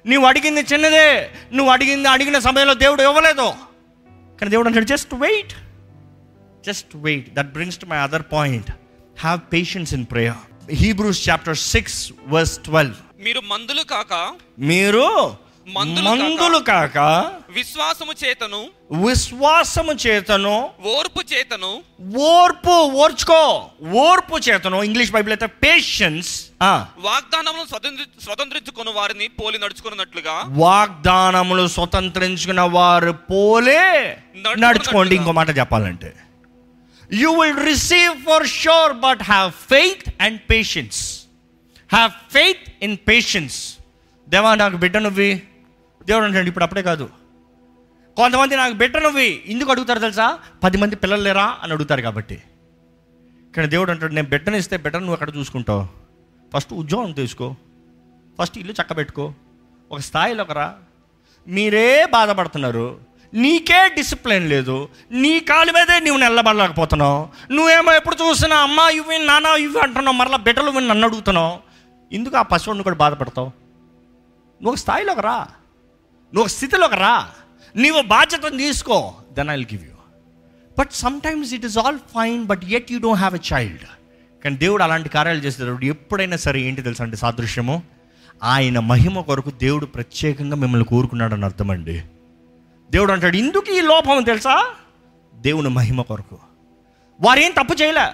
నువ్వు 0.07 0.25
అడిగింది 0.27 0.61
చిన్నదే. 0.61 1.31
నువ్వు 1.53 1.73
అడిగింది 1.73 2.09
అడిగిన 2.09 2.39
సమయంలో 2.39 2.73
దేవుడు 2.73 3.01
ఇవ్వలేదు. 3.01 3.53
కానీ 4.39 4.49
దేవుడు 4.49 4.67
అంటాడు 4.67 4.85
just 4.85 5.13
wait 5.13 5.53
just 6.67 6.95
wait 6.95 7.33
that 7.33 7.53
brings 7.53 7.77
to 7.77 7.85
my 7.85 7.97
other 7.97 8.23
point 8.31 8.71
have 9.19 9.39
patience 9.53 9.93
in 9.93 10.05
prayer 10.11 10.73
Hebrews 10.73 11.29
chapter 11.29 11.57
six 11.57 12.11
verse 12.27 12.57
twelve 12.57 12.95
మీరు 13.23 13.41
మందులు 13.41 13.83
కాక 13.83 14.13
మీరు 14.59 15.35
మందులు 15.73 16.59
కాక- 16.59 17.31
విశ్వాసము 17.49 18.11
చేతను 18.25 18.69
విశ్వాసము 18.91 19.91
చేతను 19.91 20.69
ఓర్పు 20.81 21.21
చేతను 21.33 21.83
ఓర్పు 22.17 22.69
ఓర్చుకో 22.69 23.69
ఓర్పు 23.99 24.37
చేతను 24.49 24.83
ఇంగ్లీష్ 24.83 25.11
బైబిల్ 25.11 25.33
అయితే 25.33 25.45
పేషెన్స్ 25.45 26.45
వాగ్దానములను 26.97 27.67
స్వతంత్రి 27.67 28.05
స్వతంత్రించుకుని 28.23 28.91
వారిని 28.91 29.27
పోలి 29.27 29.59
నడుచుకున్నట్లుగా 29.59 30.43
వాగ్దానములు 30.47 31.67
స్వతంత్రించుకున్న 31.67 32.61
వారు 32.61 33.11
పోలే. 33.11 34.17
నడుచుకోండి 34.57 35.15
ఇంకో 35.15 35.31
మాట 35.31 35.57
చెప్పాలంటే. 35.57 36.13
You 37.13 37.41
will 37.41 37.65
receive 37.65 38.25
for 38.25 38.47
sure 38.47 38.93
but 38.93 39.23
have 39.23 39.51
faith 39.51 40.09
and 40.21 40.41
patience 40.51 41.01
have 41.89 42.11
faith 42.33 42.83
in 42.83 42.97
patience 43.07 43.73
దేవా 44.29 44.55
నాకు 44.55 44.77
బిడ్డ 44.77 44.97
నువ్వి. 44.97 45.41
దేవుడు 46.11 46.25
అంటాడు 46.25 46.47
ఇప్పుడు 46.47 46.63
అప్పుడే 46.63 46.81
కాదు. 46.81 47.09
కొంతమంది 48.17 48.55
నాకు 48.55 48.73
బిడ్డ 48.73 48.97
నువ్వు. 48.97 49.19
ఎందుకు 49.19 49.71
అడుగుతారు 49.71 49.99
తెలుసా? 49.99 50.39
పది 50.63 50.77
మంది 50.77 50.95
పిల్లలు 50.95 51.21
లేరా 51.21 51.57
అని 51.63 51.73
అడుగుతారు 51.73 52.01
కాబట్టి. 52.01 52.43
కానీ 53.55 53.67
దేవుడు 53.67 53.91
అంటాడు 53.91 54.13
నేను 54.13 54.27
బిడ్డను 54.27 54.55
ఇస్తే 54.55 54.77
బిడ్డను 54.77 54.99
నువ్వు 54.99 55.13
అక్కడ 55.13 55.35
చూసుకుంటావు? 55.35 55.87
ఫస్ట్ 56.53 56.73
ఉద్యోగం 56.73 57.11
తీసుకో. 57.11 57.55
ఫస్ట్ 58.41 58.57
ఇల్లు 58.57 58.73
చక్కబెట్టుకో. 58.73 59.33
ఒక 59.91 59.99
స్థాయిలోకి 59.99 60.53
రా. 60.53 60.75
మీరే 61.47 62.05
బాధపడుతున్నారు. 62.05 62.99
నీకే 63.33 63.89
డిసిప్లిన్ 63.89 64.49
లేదు. 64.49 64.89
నీ 65.11 65.39
కాలు 65.39 65.71
మీదే 65.71 65.99
నువ్వు 65.99 66.29
నిలబడలేకపోతున్నావు. 66.29 67.53
నువ్వేమో 67.53 67.93
ఎప్పుడు 67.93 68.15
చూసినా 68.15 68.57
అమ్మ 68.57 68.79
ఇవి 68.79 69.19
నాన్న 69.19 69.47
ఇవి 69.47 69.79
అంటున్నావు. 69.79 70.17
మరలా 70.17 70.37
బిడ్డలు 70.37 70.71
నన్ను 70.71 71.07
అడుగుతున్నావు. 71.07 71.59
ఎందుకు 72.11 72.37
ఆ 72.37 72.41
పశువుని 72.41 72.83
కూడా 72.83 72.95
బాధపడతావు? 72.95 73.47
నువ్వు 74.61 74.75
స్థాయిలో 74.75 75.13
స్థాయిలోకి 75.13 75.21
రా. 75.21 75.47
నువ్వు 76.33 76.47
స్థితిలోకి 76.47 76.95
రా. 76.95 77.29
నీవు 77.75 78.01
బాధ్యతను 78.01 78.57
తీసుకో. 78.57 79.13
Then 79.31 79.49
I 79.49 79.55
will 79.55 79.67
give 79.73 79.83
you 79.83 79.91
but 80.79 80.91
sometimes 81.21 81.53
it 81.53 81.65
is 81.65 81.77
all 81.77 81.99
fine 81.99 82.45
but 82.45 82.61
at 82.65 82.91
you 82.91 82.99
don't 82.99 83.17
have 83.17 83.35
a 83.35 83.39
child 83.53 83.83
కానీ 84.43 84.57
దేవుడు 84.57 84.83
అలాంటి 84.83 85.09
కార్యాలు 85.09 85.39
చేసేటప్పుడు 85.39 85.85
ఎప్పుడైనా 85.85 86.37
సరే 86.37 86.61
ఏంటి 86.61 86.81
తెలుసా 86.81 87.03
అంటే 87.03 87.17
సాదృశ్యము? 87.17 87.83
ఆయన 88.43 88.79
మహిమ 88.79 89.21
కొరకు 89.21 89.49
దేవుడు 89.49 89.85
ప్రత్యేకంగా 89.85 90.55
మిమ్మల్ని 90.55 90.85
కోరుకున్నాడని 90.85 91.45
అర్థమండి 91.45 92.03
దేవుడు 92.91 93.11
అంటాడు 93.11 93.37
ఇందుకు 93.37 93.71
ఈ 93.71 93.81
లోపం 93.81 94.23
తెలుసా? 94.23 94.73
దేవుని 95.35 95.69
మహిమ 95.69 96.01
కొరకు. 96.01 96.37
వారేం 97.21 97.51
తప్పు 97.51 97.81
చేయలే. 97.81 98.13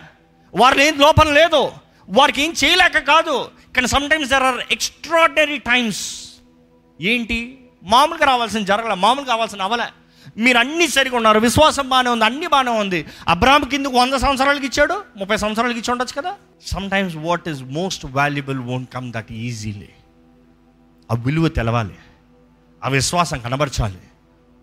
వారు 0.56 0.80
ఏం 0.80 0.94
లోపం 0.98 1.34
లేదు. 1.34 1.72
వారికి 2.10 2.42
ఏం 2.42 2.54
చేయలేక 2.64 2.98
కాదు. 2.98 3.52
కానీ 3.76 3.88
sometimes 3.88 4.30
there 4.30 4.44
are 4.44 4.58
extraordinary 4.72 5.58
times 5.58 6.30
ఏంటి? 7.02 7.67
మామూలుగా 7.88 8.26
రావాల్సిన 8.26 8.64
జరగలే 8.64 8.96
మామూలుగా 8.96 9.36
కావాల్సిన 9.36 9.62
అవలే. 9.62 9.86
మీరు 10.38 10.58
అన్నీ 10.58 10.88
సరిగా 10.88 11.16
ఉన్నారు 11.16 11.40
విశ్వాసం 11.40 11.90
బాగానే 11.90 12.10
ఉంది 12.10 12.26
అన్ని 12.26 12.48
బాగానే 12.48 12.72
ఉంది. 12.72 13.06
అబ్రాహం 13.28 13.64
కిందకు 13.64 13.98
వంద 13.98 14.14
సంవత్సరాలకి 14.14 14.66
ఇచ్చాడు? 14.66 15.04
ముప్పై 15.18 15.38
సంవత్సరాలకి 15.38 15.80
ఇచ్చి 15.80 15.92
ఉండొచ్చు 15.92 16.22
కదా? 16.22 16.36
Sometimes 16.90 17.16
what 17.16 17.50
is 17.50 17.64
most 17.64 18.06
valuable 18.06 18.60
won't 18.60 18.94
come 18.94 19.14
that 19.14 19.32
easily 19.32 19.90
ఆ 21.12 21.16
విలువ 21.16 21.48
తెలవాలి. 21.48 21.96
ఆ 22.84 22.88
విశ్వాసం 22.88 23.40
కనబరచాలి. 23.40 23.98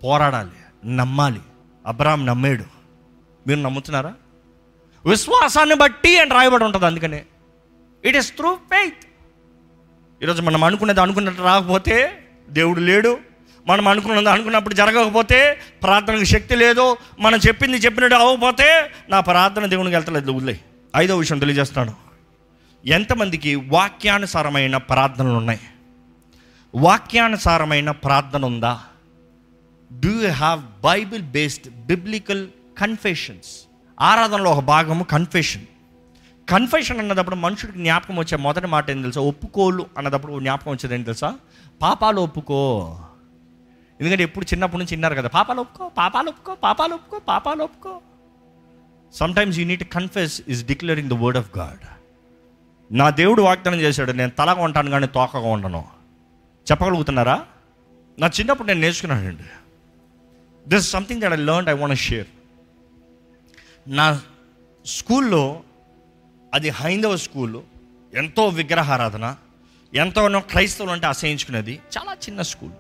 పోరాడాలి. 0.04 0.96
నమ్మాలి. 0.96 1.40
అబ్రాహం 1.86 2.26
నమ్మాడు. 2.26 2.64
మీరు 3.46 3.60
నమ్ముతున్నారా? 3.60 4.14
విశ్వాసాన్ని 5.06 5.74
బట్టి 5.74 6.18
అని 6.18 6.30
రాయబడి 6.30 6.64
ఉంటుంది 6.64 6.86
అందుకనే. 6.86 7.24
ఇట్ 8.04 8.16
ఇస్ 8.16 8.36
త్రూ 8.36 8.54
ఫెయిత్ 8.54 9.06
ఈరోజు 10.22 10.42
మనం 10.42 10.64
అనుకునేది 10.64 11.00
అనుకున్నట్టు 11.00 11.42
రాకపోతే 11.42 12.23
దేవుడు 12.50 12.80
లేడు. 12.80 13.18
మనం 13.66 13.88
అనుకున్నది 13.88 14.30
అనుకున్నప్పుడు 14.30 14.74
జరగకపోతే 14.74 15.60
ప్రార్థనకు 15.82 16.24
శక్తి 16.24 16.56
లేదు. 16.56 16.96
మనం 17.20 17.38
చెప్పింది 17.38 17.76
చెప్పినట్టు 17.76 18.16
అవ్వకపోతే 18.16 18.90
నా 19.08 19.20
ప్రార్థన 19.20 19.66
దేవునికి 19.66 19.96
వెళ్తలేదు 19.96 20.32
వదిలే. 20.32 20.60
ఐదో 20.96 21.16
విషయం 21.16 21.38
తెలియజేస్తున్నాను. 21.38 21.96
ఎంతమందికి 22.86 23.54
వాక్యానుసారమైన 23.54 24.76
ప్రార్థనలు 24.76 25.34
ఉన్నాయి? 25.34 25.60
వాక్యానుసారమైన 26.74 27.90
ప్రార్థన 27.90 28.44
ఉందా? 28.44 28.80
Do 30.00 30.08
you 30.08 30.30
have 30.30 30.62
Bible 30.82 31.22
based 31.22 31.86
biblical 31.86 32.48
confessions 32.78 33.68
ఆరాధనలో 34.00 34.50
ఒక 34.50 34.64
భాగము 34.64 35.04
కన్ఫెషన్ 35.04 35.62
కన్ఫెషన్ 36.48 36.98
అన్నదప్పుడు 36.98 37.34
మనుషుడికి 37.34 37.78
జ్ఞాపకం 37.78 38.16
వచ్చే 38.16 38.36
మొదటి 38.38 38.66
మాట 38.66 38.90
ఏం 38.90 39.00
తెలుసా? 39.00 39.20
ఒప్పుకోలు 39.20 39.86
అన్నదప్పుడు 39.98 40.38
జ్ఞాపకం 40.38 40.70
వచ్చేది 40.70 40.94
ఏం 40.94 41.02
తెలుసా? 41.02 41.34
పాపాలు 41.84 42.20
ఒప్పుకో. 42.20 42.98
ఎందుకంటే 44.00 44.22
ఎప్పుడు 44.22 44.44
చిన్నప్పటి 44.44 44.78
నుంచి 44.78 44.94
విన్నారు 44.94 45.14
కదా 45.14 45.28
పాపాలు 45.28 45.60
ఒప్పుకో 45.60 45.88
పాపాలు 45.88 46.28
ఒప్పుకో 46.28 46.54
పాపాలు 46.54 46.94
ఒప్పుకో 46.94 47.18
పాపాలు 47.18 47.62
ఒప్పుకో. 47.62 48.00
Sometimes 49.14 49.58
you 49.58 49.66
need 49.66 49.92
confess 49.92 50.42
is 50.48 50.64
declaring 50.64 51.08
the 51.08 51.12
word 51.12 51.38
of 51.38 51.58
God 51.58 51.86
నా 52.92 53.10
దేవుడు 53.10 53.42
వాగ్దానం 53.42 53.80
చేశాడు 53.80 54.12
నేను 54.12 54.30
తలగా 54.30 54.62
ఉంటాను 54.62 54.90
కానీ 54.90 55.06
తోకగా 55.06 55.48
ఉండను. 55.48 55.84
చెప్పగలుగుతున్నారా? 56.70 57.46
నా 58.18 58.26
చిన్నప్పుడు 58.26 58.68
నేను 58.68 58.80
నేర్చుకున్నానండి. 58.80 59.42
This 60.68 60.90
something 60.90 61.20
that 61.20 61.32
I 61.32 61.36
learn 61.36 61.68
I 61.68 61.72
want 61.72 62.00
share 62.00 62.26
నా 63.86 64.20
స్కూల్లో 64.86 65.62
అది 66.54 66.68
హైందవ 66.68 67.16
స్కూలు 67.16 67.62
ఎంతో 68.14 68.48
విగ్రహారాధన 68.48 69.36
ఎంతోనో 69.94 70.40
క్రైస్తవులు 70.40 70.92
అంటే 70.92 71.06
అసహించుకునేది 71.06 71.80
చాలా 71.98 72.12
చిన్న 72.12 72.42
స్కూల్. 72.42 72.72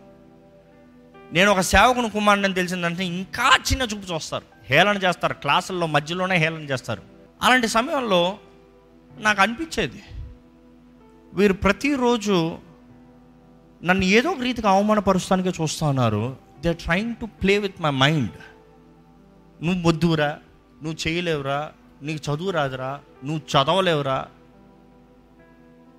నేను 1.32 1.50
ఒక 1.50 1.60
సేవకుని 1.60 2.10
కుమారుని 2.10 2.54
తెలిసిందంటే 2.54 3.04
ఇంకా 3.04 3.56
చిన్న 3.56 3.82
చూపు 3.82 4.12
చూస్తారు. 4.12 4.44
హేళన 4.64 4.96
చేస్తారు. 4.96 5.34
క్లాసుల్లో 5.34 5.86
మధ్యలోనే 5.86 6.36
హేళన 6.36 6.62
చేస్తారు. 6.62 7.02
అలాంటి 7.42 7.68
సమయంలో 7.68 8.38
నాకు 9.18 9.42
అనిపించేది 9.42 10.02
వీరు 11.34 11.52
ప్రతిరోజు 11.52 12.58
నన్ను 13.84 14.04
ఏదో 14.04 14.30
ఒక 14.30 14.40
రీతిగా 14.40 14.70
అవమానపరుస్తానికే 14.70 15.52
చూస్తూ 15.62 15.86
ఉన్నారు. 15.86 16.36
They 16.60 16.68
are 16.68 16.76
trying 16.76 17.14
to 17.14 17.26
play 17.26 17.58
with 17.58 17.80
my 17.80 17.90
mind 17.90 18.30
నువ్వు 19.64 19.88
వద్దురా 19.88 20.38
నువ్వు 20.82 21.08
చేయలేవురా 21.08 21.72
నీకు 22.02 22.30
చదువు 22.30 22.50
రాదురా 22.50 23.00
నువ్వు 23.24 23.38
చదవలేవురా 23.38 24.26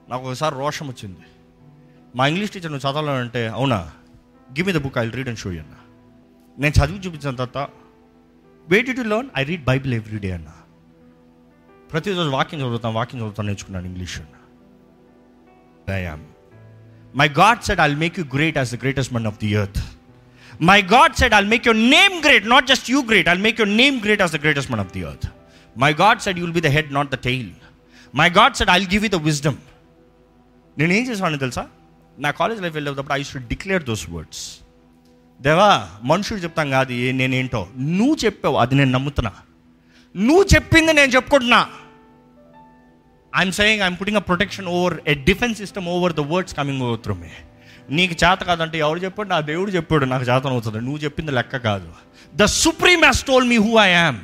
నాకు 0.10 0.24
ఒకసారి 0.30 0.56
రోషం 0.62 0.88
వచ్చింది. 0.88 1.24
మా 2.18 2.28
ఇంగ్లీష్ 2.32 2.52
టీచర్ 2.52 2.72
నువ్వు 2.74 2.86
చదవాలంటే 2.86 3.42
అవునా? 3.48 3.80
Give 4.50 4.68
me 4.68 4.74
the 4.78 4.82
book 4.86 4.98
I 5.04 5.06
read 5.18 5.30
and 5.32 5.42
show 5.44 5.50
అన్న. 5.64 5.76
నేను 6.58 6.74
చదివి 6.80 7.00
చూపించిన 7.06 7.32
తర్వాత 7.40 7.70
wait 8.68 8.92
to 9.00 9.06
learn 9.14 9.30
I 9.40 9.44
read 9.52 9.66
Bible 9.72 9.94
every 10.00 10.20
day 10.26 10.32
అన్న. 10.38 10.52
ప్రతిరోజు 11.92 12.30
వాకింగ్ 12.38 12.62
చదువుతాను 12.62 12.96
వాకింగ్ 13.00 13.22
చదువుతాను 13.22 13.48
నేర్చుకున్నాను 13.50 13.88
ఇంగ్లీష్ 13.92 14.16
అన్న. 14.22 14.36
I 15.98 16.00
my 17.22 17.28
God 17.42 17.62
said 17.68 17.82
I'll 17.86 17.98
make 18.06 18.16
you 18.20 18.26
great 18.38 18.58
as 18.62 18.72
the 18.76 18.80
greatest 18.84 19.14
man 19.18 19.28
of 19.32 19.38
the 19.44 19.52
earth 19.62 19.82
my 20.70 20.80
God 20.96 21.14
said 21.22 21.34
I'll 21.38 21.50
make 21.54 21.68
your 21.68 21.82
name 21.96 22.16
great 22.26 22.48
not 22.54 22.68
just 22.72 22.90
you 22.94 23.00
great 23.12 23.28
I'll 23.34 23.44
make 23.48 23.60
your 23.62 23.76
name 23.82 23.96
great 24.06 24.22
as 24.26 24.34
the 24.38 24.42
greatest 24.46 24.72
man 24.72 24.84
of 24.86 24.92
the 24.96 25.04
earth 25.10 25.28
my 25.76 25.92
God 26.04 26.20
said 26.26 26.40
you'll 26.44 26.56
be 26.60 26.64
the 26.68 26.72
head 26.78 26.92
not 26.94 27.12
the 27.16 27.20
tail 27.30 27.52
my 28.22 28.28
God 28.40 28.56
said 28.60 28.72
I'll 28.76 28.88
give 28.94 29.04
you 29.08 29.12
the 29.18 29.22
wisdom 29.30 29.60
నేను 30.78 30.94
ఏం 30.94 31.04
చేసేవాడిని 31.10 31.40
తెలుసా? 31.40 31.68
నా 32.20 32.32
college 32.32 32.62
life 32.62 32.74
వెళ్ళేటప్పుడు 32.74 33.14
I 33.14 33.24
should 33.24 33.48
declare 33.48 33.84
those 33.84 34.10
words 34.10 34.60
దేవా 35.42 35.90
మనుషులు 36.04 36.40
చెప్తాం 36.40 36.70
కాదు 36.70 36.92
ఏ 36.92 37.12
నేనేంటో. 37.12 37.68
నువ్వు 37.78 38.16
చెప్పావు 38.26 38.56
అది 38.56 38.76
నేను 38.76 38.92
నమ్ముతున్నా. 38.92 39.32
నువ్వు 40.16 40.46
చెప్పింది 40.56 40.94
నేను 40.94 41.12
చెప్పుకుంటున్నా. 41.12 41.70
I'm 43.38 43.52
saying 43.52 43.82
I'm 43.82 43.98
putting 44.02 44.18
a 44.18 44.20
protection 44.20 44.68
over 44.68 44.98
a 45.08 45.14
defence 45.14 45.58
system 45.60 45.88
over 45.88 46.14
the 46.14 46.20
words 46.20 46.56
coming 46.56 46.82
over 46.82 47.00
through 47.00 47.16
me 47.16 47.28
నీకు 47.90 48.14
చేత 48.14 48.40
కాదంటే 48.40 48.78
ఎవరు 48.78 49.00
చెప్పాడు? 49.00 49.30
నా 49.30 49.40
దేవుడు 49.40 49.72
చెప్పాడు 49.72 50.06
నాకు 50.06 50.24
చేతనవుతుంది. 50.24 50.78
నువ్వు 50.78 50.98
చెప్పింది 50.98 51.32
లెక్క 51.32 51.58
కాదు. 51.58 51.92
The 52.36 52.46
supreme 52.46 53.00
has 53.00 53.24
told 53.24 53.48
me 53.48 53.58
who 53.58 53.78
I 53.78 53.90
am 53.90 54.20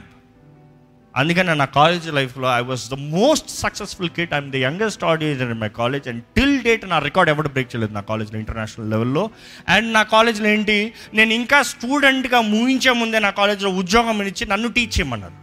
అందుకని 1.15 1.55
నా 1.55 1.65
కాలేజ్ 1.65 2.11
లైఫ్లో 2.11 2.57
I 2.57 2.61
was 2.61 2.89
the 2.89 2.93
most 2.93 3.49
successful 3.49 4.09
kid 4.09 4.33
I'm 4.33 4.51
the 4.51 4.55
youngest 4.55 5.03
audience 5.03 5.41
in 5.41 5.53
my 5.53 5.69
college 5.69 6.07
and 6.07 6.23
till 6.23 6.61
date 6.61 6.89
నా 6.89 6.99
రికార్డ్ 6.99 7.29
ఎవరు 7.29 7.49
బ్రేక్ 7.49 7.75
చేయలేదు 7.75 7.93
నా 7.93 8.01
కాలేజ్లో 8.01 8.39
ఇంటర్నేషనల్ 8.39 8.89
లెవెల్లో 8.89 9.29
అండ్ 9.69 9.93
నా 9.93 10.03
కాలేజ్లో 10.03 10.47
ఏంటి? 10.47 10.93
నేను 11.13 11.33
ఇంకా 11.33 11.63
స్టూడెంట్గా 11.63 12.41
ముగించే 12.41 12.91
ముందే 12.91 13.19
నా 13.19 13.29
కాలేజ్లో 13.29 13.69
ఉద్యోగం 13.69 14.21
ఇచ్చి 14.21 14.47
నన్ను 14.47 14.67
టీచ్ 14.67 14.99
చేయమన్నారు. 14.99 15.33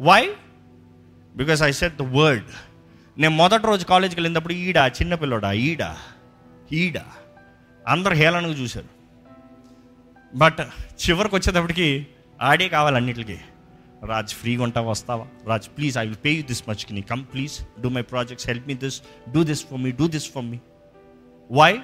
Why 0.00 0.30
because 1.36 1.62
I 1.62 1.70
said 1.70 1.96
the 1.96 2.02
word 2.02 2.44
నేను 3.18 3.34
మొదటి 3.34 3.66
రోజు 3.66 3.84
కాలేజ్కి 3.84 4.20
వెళ్ళినప్పుడు 4.20 4.52
ఈడ 4.52 4.76
చిన్నపిల్లడా 4.76 5.52
ఈడ 5.52 5.94
ఈడ. 6.72 6.98
అందరు 7.88 8.14
హేళనగా 8.14 8.52
చూశారు. 8.52 8.86
బట్ 10.34 10.60
చివరికి 11.08 11.34
వచ్చేటప్పటికి 11.34 12.06
ఆడే 12.42 12.68
కావాలి 12.68 12.96
అన్నిటికీ. 12.96 13.38
రాజ్ 14.02 14.34
ఫ్రీగా 14.34 14.62
ఉంటావా 14.62 14.90
వస్తావా 14.90 15.26
Raj 15.46 15.68
please 15.68 15.98
I 15.98 16.06
will 16.06 16.16
pay 16.16 16.30
you 16.30 16.42
this 16.42 16.68
much 16.68 16.92
నీ 16.92 17.02
come 17.02 17.24
please 17.24 17.60
do 17.80 17.88
my 17.88 18.02
projects 18.02 18.46
help 18.46 18.66
me 18.66 18.74
this 18.74 19.02
do 19.32 19.42
this 19.44 19.66
for 19.66 19.78
me 19.78 19.90
do 19.90 20.08
this 20.08 20.30
for 20.30 20.44
me 20.44 20.58
why 21.50 21.80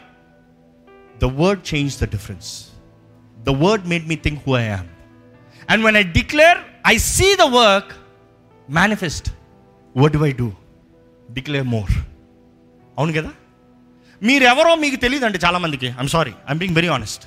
the 1.20 1.24
word 1.24 1.74
change 1.74 1.98
the 1.98 2.04
difference 2.04 2.72
the 3.36 3.48
word 3.48 3.86
made 3.86 4.06
me 4.06 4.16
think 4.16 4.40
who 4.46 4.56
I 4.56 4.64
am 4.64 4.88
and 5.68 5.84
when 5.84 5.96
I 5.96 6.02
declare 6.02 6.58
I 6.86 6.96
see 6.96 7.36
the 7.36 7.42
work 7.42 7.92
manifest 8.70 9.28
what 9.96 10.12
do 10.12 10.24
I 10.24 10.32
do 10.32 10.52
declare 11.32 11.64
more 11.64 11.90
అవును 12.98 13.12
కదా? 13.12 13.32
మీరెవరో 14.22 14.76
మీకు 14.76 14.96
తెలియదండి 14.96 15.38
చాలామందికి. 15.38 15.86
I'm 15.86 16.08
sorry 16.08 16.32
I'm 16.50 16.58
being 16.58 16.74
very 16.74 16.88
honest 16.88 17.26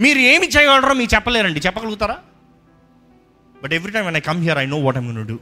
మీరు 0.00 0.18
ఏమి 0.18 0.46
చేయగలరో 0.46 0.94
మీకు 0.94 1.14
చెప్పలేరండి. 1.14 1.60
చెప్పగలుగుతారా? 1.60 2.22
But 3.64 3.72
every 3.72 3.92
time 3.92 4.04
when 4.04 4.16
I 4.16 4.20
come 4.20 4.40
here 4.42 4.58
I 4.58 4.66
know 4.66 4.76
what 4.76 4.96
I'm 4.96 5.26
do 5.26 5.38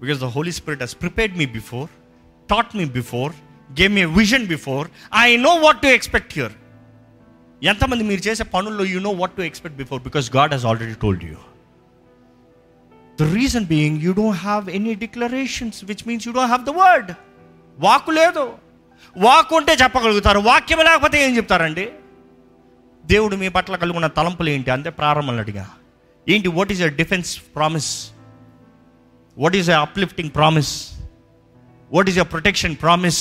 because 0.00 0.20
the 0.20 0.24
Holy 0.24 0.52
Spirit 0.52 0.82
has 0.82 0.96
prepared 1.00 1.38
me 1.38 1.46
before 1.46 1.88
taught 2.50 2.76
me 2.76 2.84
before 2.84 3.32
gave 3.80 3.94
me 3.94 4.04
vision 4.04 4.46
before 4.46 4.88
I 5.18 5.36
know 5.36 5.54
what 5.54 5.82
to 5.82 5.86
expect 5.86 6.32
here 6.32 6.52
ఎంతమంది 7.62 8.04
మీరు 8.04 8.20
చేసే 8.20 8.44
పనుల్లో 8.44 8.84
you 8.84 9.00
know 9.00 9.10
what 9.10 9.32
to 9.32 9.42
expect 9.42 9.78
before 9.78 10.02
because 10.02 10.36
God 10.36 10.52
has 10.52 10.64
already 10.64 10.94
told 10.94 11.24
you 11.24 11.36
the 13.20 13.34
reason 13.34 13.64
being 13.64 14.02
you 14.02 14.12
don't 14.12 14.40
have 14.40 14.70
any 14.70 14.94
declarations 14.94 15.84
which 15.84 16.08
means 16.08 16.28
you 16.28 16.34
don't 16.34 16.52
have 16.52 16.64
the 16.64 16.70
word 16.70 17.12
వాకు 17.78 18.10
లేదు. 18.10 18.52
వాకు 19.16 19.56
ఉంటే 19.56 19.72
చెప్పగలుగుతారు. 19.74 20.38
వాక్యం 20.38 20.78
లేకపోతే 20.78 21.28
ఏం 21.28 21.36
చెప్తారండి? 21.36 21.88
దేవుడు 23.06 23.36
మీ 23.36 23.48
పట్ల 23.48 23.76
కలుగున్న 23.76 24.06
తలంపులు 24.06 24.48
ఏంటి? 24.48 24.70
అంతే 24.70 24.90
ప్రారంభంలో 24.90 25.40
అడిగా. 25.40 25.70
ఏంటి? 26.28 26.48
What 26.48 26.72
is 26.72 26.82
a 26.82 26.86
defence 26.86 27.42
promise 27.54 28.10
what 29.38 29.56
is 29.56 29.70
a 29.70 29.80
uplifting 29.80 30.30
promise 30.34 30.90
what 31.92 32.08
is 32.08 32.18
a 32.18 32.22
protection 32.22 32.76
promise 32.76 33.20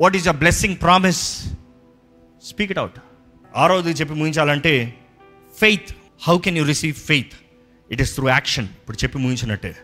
what 0.00 0.16
is 0.16 0.28
a 0.28 0.32
blessing 0.32 0.76
promise 0.80 1.46
speak 2.44 2.70
it 2.70 2.78
out 2.78 2.98
ఆరోది 3.56 3.90
చెప్పి 3.90 4.14
ముగించాలంటే 4.14 4.94
faith 5.58 5.92
how 6.22 6.38
can 6.38 6.58
you 6.58 6.64
receive 6.64 6.96
faith 6.96 7.34
it 7.92 8.00
is 8.00 8.14
through 8.14 8.28
action 8.28 8.64
ఇప్పుడు 8.64 8.96
చెప్పి 9.04 9.18
ముగించినట్టే. 9.18 9.76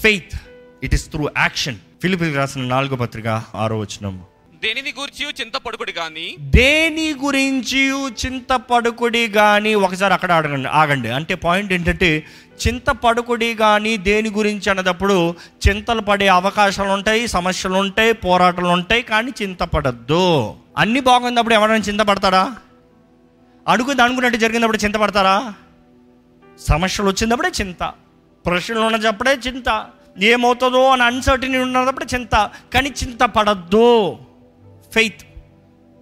Faith 0.00 0.34
it 0.82 0.94
is 0.94 1.10
through 1.10 1.28
action 1.36 1.76
ఫిలిపిల్ 2.02 2.36
రాసిన 2.36 2.62
నాలుగో 2.62 2.96
పత్రిక 2.96 3.28
ఆరో 3.54 3.78
వచ్చినాము 3.78 4.33
దేనిని 4.64 4.94
గురించి 5.00 5.26
చింతపడుకుడి 5.40 5.92
కానీ 5.92 6.36
దేని 6.40 7.14
గురించి 7.14 8.08
చింతపడుకుడి 8.08 9.28
కానీ 9.28 9.74
ఒకసారి 9.74 10.14
అక్కడ 10.14 10.32
అడగండి 10.32 10.68
ఆగండి. 10.68 11.08
అంటే 11.08 11.34
పాయింట్ 11.34 11.72
ఏంటంటే 11.72 12.26
చింతపడుకుడి 12.66 13.54
కానీ 13.54 13.96
దేని 13.96 14.30
గురించి 14.30 14.70
అన్నదప్పుడు 14.70 15.34
చింతలు 15.68 16.00
పడే 16.00 16.28
అవకాశాలు 16.28 16.88
ఉంటాయి 16.88 17.28
సమస్యలు 17.28 17.74
ఉంటాయి 17.74 18.12
పోరాటాలు 18.12 18.66
ఉంటాయి 18.66 19.02
కానీ 19.02 19.32
చింతపడద్దు. 19.42 20.54
అన్ని 20.78 21.00
బాగున్నప్పుడు 21.00 21.54
ఎవరైనా 21.54 21.84
చింతపడతారా? 21.88 22.56
అనుకుంది 23.68 24.02
అనుకున్నట్టు 24.02 24.38
జరిగినప్పుడు 24.38 24.76
చింతపడతారా? 24.76 25.54
సమస్యలు 26.58 27.08
వచ్చినప్పుడే 27.08 27.50
చింత. 27.60 27.92
ప్రశ్నలు 28.46 28.80
ఉన్నప్పుడే 28.80 29.38
చింత. 29.46 29.86
ఏమవుతుందో 30.18 30.88
అని 30.88 31.02
అన్సర్టినీ 31.02 31.58
ఉన్నప్పుడే 31.58 32.06
చింత. 32.14 32.50
కానీ 32.74 32.92
చింతపడద్దు. 33.04 34.16
ఫెయిత్ 34.94 35.22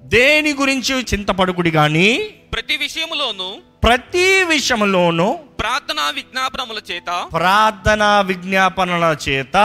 దేని 0.03 0.53
గురించి 0.53 0.95
చింతపడుకుడి 1.03 1.71
కానీ 1.71 2.09
ప్రతి 2.53 2.77
విషయములోను 2.77 3.61
ప్రతి 3.83 4.45
విషయంలోనూ 4.45 5.39
ప్రార్థనా 5.61 6.11
విజ్ఞాపనముల 6.11 6.81
చేత 6.91 7.29
ప్రార్థన 7.33 8.25
విజ్ఞాపనల 8.27 9.17
చేత 9.29 9.57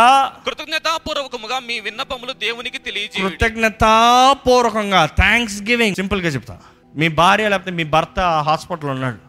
కృతజ్ఞతాపూర్వకముగా 0.45 1.59
మీ 1.59 1.79
విన్నపములు 1.79 2.33
దేవునికి 2.33 2.77
తెలియజేయుడి. 2.77 3.37
కృతజ్ఞతాపూర్వకంగా 3.37 5.05
థ్యాంక్స్ 5.05 5.61
గివింగ్ 5.61 5.95
సింపుల్గా 5.95 6.29
చెప్తా. 6.29 6.59
మీ 6.95 7.07
భార్య 7.07 7.49
లేకపోతే 7.49 7.71
మీ 7.71 7.83
భర్త 7.83 8.19
హాస్పిటల్ 8.19 8.89
ఉన్నాడు. 8.89 9.19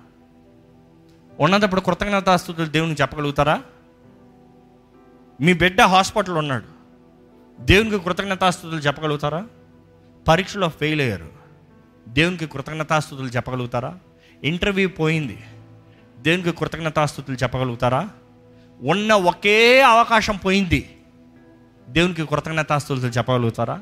ఉన్నప్పుడు 1.42 1.80
కృతజ్ఞతాస్తుతులు 1.80 2.66
దేవునికి 2.66 3.02
చెప్పగలుగుతారా? 3.02 3.62
మీ 5.40 5.52
బిడ్డ 5.52 5.80
హాస్పిటల్ 5.80 6.34
ఉన్నాడు. 6.34 6.68
దేవునికి 7.60 8.04
కృతజ్ఞతాస్తుతులు 8.04 8.80
చెప్పగలుగుతారా? 8.80 9.44
పరీక్షలో 10.28 10.68
ఫెయిల్ 10.68 11.00
అయ్యారు. 11.00 11.28
దేవునికి 12.08 12.46
కృతజ్ఞతాస్థుతులు 12.46 13.28
చెప్పగలుగుతారా? 13.28 13.98
ఇంటర్వ్యూ 14.44 14.88
పోయింది. 14.88 15.44
దేవునికి 16.18 16.58
కృతజ్ఞతాస్థుతులు 16.58 17.36
చెప్పగలుగుతారా? 17.36 18.08
ఉన్న 18.82 19.12
ఒకే 19.12 19.82
అవకాశం 19.82 20.36
పోయింది. 20.36 20.96
దేవునికి 21.88 22.26
కృతజ్ఞతాస్తుతులు 22.26 23.10
చెప్పగలుగుతారా? 23.10 23.80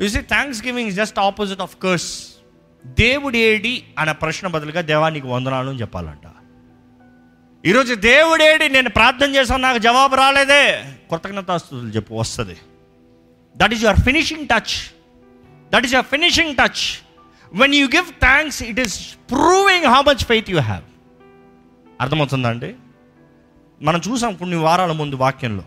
You 0.00 0.08
see 0.08 0.20
thanksgiving 0.64 0.90
just 0.90 1.18
opposite 1.18 1.60
of 1.60 1.76
curse 1.82 2.28
దేవుడు 2.86 3.36
ఏడి 3.36 3.84
అనే 3.98 4.12
ప్రశ్న 4.12 4.48
బదులుగా 4.48 4.80
దేవానికి 4.80 5.26
వందనాలు 5.26 5.70
అని 5.70 5.80
చెప్పాలంట. 5.80 6.30
ఈరోజు 7.66 7.94
దేవుడేడి 7.94 8.68
నేను 8.68 8.90
ప్రార్థన 8.90 9.34
చేశాను 9.34 9.62
నాకు 9.62 9.78
జవాబు 9.78 10.16
రాలేదే. 10.16 10.94
కృతజ్ఞతాస్తుతులు 11.10 11.88
చెప్పు 11.88 12.14
వస్తుంది. 12.14 12.56
That 13.58 13.72
is 13.72 13.82
your 13.82 14.00
finishing 14.00 14.48
touch 14.48 14.74
that 15.72 15.84
is 15.84 15.94
your 15.94 16.06
finishing 16.06 16.54
touch 16.54 16.82
when 17.54 17.74
you 17.74 17.86
give 17.86 18.04
thanks 18.04 18.62
it 18.62 18.80
is 18.80 19.14
proving 19.30 19.86
how 19.86 20.00
much 20.00 20.24
faith 20.24 20.50
you 20.50 20.60
have 20.60 20.84
అర్థమవుతుందా 22.00 22.48
అండి? 22.48 22.74
మనం 23.82 24.00
చూసాం 24.08 24.34
కొన్ని 24.34 24.56
వారాల 24.56 24.92
ముందు 24.92 25.16
వాక్యంలో. 25.16 25.64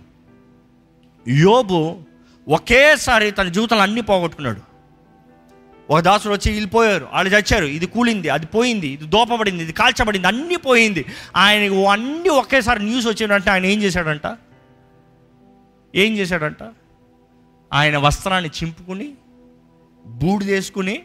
యోబు 1.27 2.04
ఒకేసారి 2.47 3.32
తన 3.32 3.47
జీవితంలో 3.47 3.84
అన్ని 3.84 4.01
పోగొట్టుకున్నాడు. 4.01 4.62
ఒక 5.89 5.99
దాసుడు 5.99 6.34
వచ్చి 6.34 6.51
వెళ్ళిపోయారు 6.51 7.08
వాళ్ళు 7.13 7.30
చచ్చారు. 7.32 7.65
ఇది 7.65 7.86
కూలింది 7.86 8.30
అది 8.30 8.45
పోయింది 8.45 8.88
ఇది 8.88 9.06
దోపబడింది 9.06 9.63
ఇది 9.63 9.73
కాల్చబడింది 9.73 10.27
అన్నీ 10.27 10.56
పోయింది. 10.56 11.06
ఆయనకు 11.36 11.86
అన్నీ 11.86 12.30
ఒకేసారి 12.30 12.84
న్యూస్ 12.84 13.08
వచ్చిందంటే 13.08 13.49
ఆయన 13.49 13.65
ఏం 13.65 13.82
చేశాడంట? 13.82 14.38
ఏం 15.95 16.17
చేశాడంట? 16.17 16.63
ఆయన 17.73 17.97
వస్త్రాన్ని 17.97 18.49
చింపుకుని 18.49 19.13
బూడి 20.05 20.45
చేసుకుని 20.45 21.03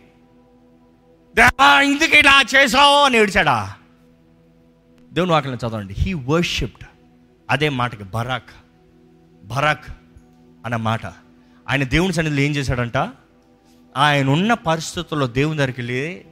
ఇందుకు 1.84 2.16
ఇలా 2.16 2.42
చేసావు 2.56 3.04
అని 3.04 3.18
ఏడిచాడా. 3.18 3.74
దేవుని 5.12 5.32
వాక్యం 5.32 5.54
చదవండి. 5.54 5.94
హీ 5.98 6.14
వర్షిప్డ్ 6.14 6.86
అదే 7.50 7.68
మాటకి 7.68 8.04
బరాక్. 8.04 8.50
బరాక్ 9.44 9.84
అన్న 10.64 10.76
మాట. 10.76 11.06
ఆయన 11.68 11.84
దేవుని 11.84 12.12
సన్నిధిలో 12.12 12.42
ఏం 12.42 12.52
చేశాడంట? 12.52 12.96
ఆయన 13.96 14.28
ఉన్న 14.28 14.54
పరిస్థితుల్లో 14.54 15.26
దేవుని 15.26 15.56
దగ్గరికి 15.56 15.80
వెళ్ళి 15.80 16.24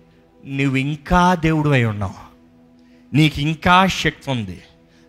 నువ్వు 0.46 0.76
ఇంకా 0.76 1.34
దేవుడు 1.34 1.68
అయి 1.68 1.84
ఉన్నావు. 1.84 2.14
నీకు 3.14 3.40
ఇంకా 3.40 3.86
శక్తి 3.86 4.30
ఉంది. 4.30 4.62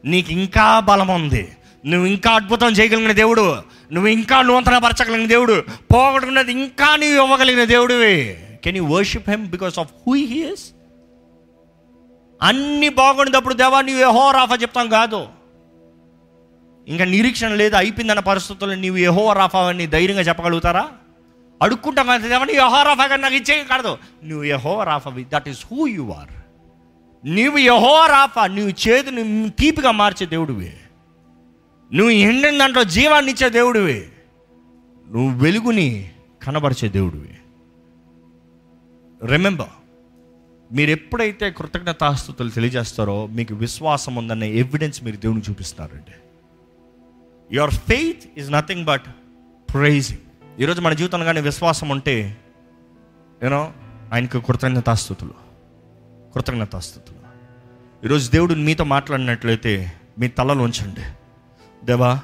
నీకు 0.05 0.31
ఇంకా 0.31 0.79
బలం 0.79 1.07
ఉంది. 1.07 1.57
నువ్వు 1.85 2.07
ఇంకా 2.07 2.31
అద్భుతం 2.31 2.71
చేయగలిగిన 2.71 3.11
దేవుడు. 3.11 3.61
నువ్వు 3.91 4.07
ఇంకా 4.07 4.41
నూతన 4.41 4.77
పరచగలిగిన 4.77 5.27
దేవుడు. 5.27 5.63
పోగొట్టుకున్నది 5.93 6.51
ఇంకా 6.51 6.95
నీవు 6.95 7.23
ఇవ్వగలిగిన 7.23 7.63
దేవుడివి. 7.63 8.37
Can 8.63 8.77
you 8.77 8.85
worship 8.85 9.29
him 9.29 9.45
because 9.47 9.79
of 9.79 9.91
who 10.07 10.13
he's 10.13 10.65
అన్ని 12.41 12.89
బాగుండేటప్పుడు 12.89 13.53
దేవా 13.53 13.81
నీవు 13.81 13.99
ఎహో 13.99 14.31
రాఫా 14.31 14.55
చెప్తాం 14.55 14.89
కాదు. 14.89 15.27
ఇంకా 16.87 17.05
నిరీక్షణ 17.05 17.47
లేదు 17.47 17.75
అయిపోయిందన్న 17.75 18.19
పరిస్థితుల్లో 18.19 18.75
నీవు 18.75 18.97
ఎహో 18.97 19.33
రాఫా 19.33 19.69
అని 19.69 19.87
ధైర్యంగా 19.87 20.21
చెప్పగలుగుతారా? 20.21 20.87
అడుక్కుంటాం 21.61 22.07
కదా 22.07 22.27
దేవా 22.27 22.45
నీ 22.45 22.53
యహో 22.53 22.83
రాఫా 22.83 23.07
కానీ 23.07 23.21
నాకు 23.21 23.35
ఇచ్చే 23.35 23.63
కాదు. 23.63 23.97
నువ్వు 24.23 24.43
యహో 24.43 24.83
రాఫావి 24.83 25.25
that 25.33 25.49
is 25.49 25.65
who 25.71 25.87
you 25.87 26.11
are 26.11 26.33
నీవు 27.25 27.57
యహో 27.57 28.05
రాఫా 28.05 28.47
నువ్వు 28.47 28.73
చేతిని 28.87 29.49
తీపిగా 29.49 29.91
మార్చే 29.91 30.25
దేవుడివి. 30.25 30.73
నువ్వు 31.95 32.09
ఎండిన 32.09 32.57
దాంట్లో 32.57 32.83
జీవాన్ని 32.83 33.31
ఇచ్చే 33.31 33.49
దేవుడివి. 33.49 34.09
నువ్వు 35.11 35.39
వెలుగుని 35.39 36.11
కనబరిచే 36.43 36.89
దేవుడివి. 36.89 37.29
రిమెంబర్ 39.27 39.69
మీరు 40.71 40.89
ఎప్పుడైతే 40.89 41.51
కృతజ్ఞతాస్తుతులు 41.51 42.49
తెలియజేస్తారో 42.49 43.27
మీకు 43.27 43.55
విశ్వాసం 43.55 44.15
ఉందనే 44.15 44.49
ఎవిడెన్స్ 44.51 45.03
మీరు 45.03 45.15
దేవునికి 45.15 45.51
చూపిస్తారండి 45.51 46.13
your 47.55 47.71
faith 47.71 48.39
is 48.39 48.51
nothing 48.51 48.85
but 48.85 49.03
praising 49.73 50.61
ఈరోజు 50.61 50.81
మన 50.81 50.93
జీవితంలో 50.93 51.25
కానీ 51.25 51.41
విశ్వాసం 51.41 51.89
ఉంటే 51.89 52.37
యూనో 53.43 53.73
ఆయనకు 54.13 54.39
కృతజ్ఞతాస్తుతులు 54.39 55.33
కృతజ్ఞతాస్తుతులు. 56.35 57.17
ఈరోజు 58.05 58.31
దేవుడు 58.31 58.53
మీతో 58.53 58.83
మాట్లాడినట్లయితే 58.83 59.93
మీ 60.19 60.27
తలలో 60.27 60.63
ఉంచండి. 60.63 61.01
దేవా 61.85 62.19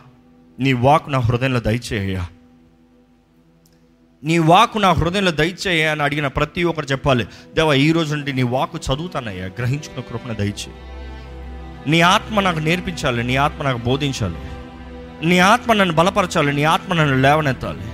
నీ 0.60 0.74
వాక్ 0.74 1.12
నా 1.12 1.19
హృదయంలో 1.19 1.60
దయచేయ్యా 1.60 2.28
నీ 4.24 4.38
వాకు 4.38 4.78
నా 4.78 4.91
హృదయంలో 4.91 5.32
దయచేయ 5.32 5.88
అని 5.88 6.04
అడిగిన 6.04 6.28
ప్రతి 6.28 6.63
ఒక్కరు 6.63 6.86
చెప్పాలి. 6.86 7.26
దేవా 7.56 7.74
ఈ 7.74 7.91
రోజు 7.91 8.15
నుండి 8.15 8.34
నీ 8.34 8.43
వాకు 8.43 8.78
చదువుతానయ్యా 8.78 9.45
గ్రహించుకున్న 9.45 10.00
కృపణ 10.00 10.34
దయచే 10.34 10.74
నీ 11.88 12.02
ఆత్మ 12.02 12.39
నాకు 12.39 12.60
నేర్పించాలి 12.60 13.24
నీ 13.24 13.36
ఆత్మ 13.36 13.63
నాకు 13.63 13.78
బోధించాలి. 13.78 14.36
నీ 15.28 15.39
ఆత్మ 15.39 15.74
నన్ను 15.74 15.95
బలపరచాలి 15.95 16.54
నీ 16.54 16.63
ఆత్మ 16.63 16.93
నన్ను 16.93 17.17
లేవనెత్తాలి. 17.17 17.88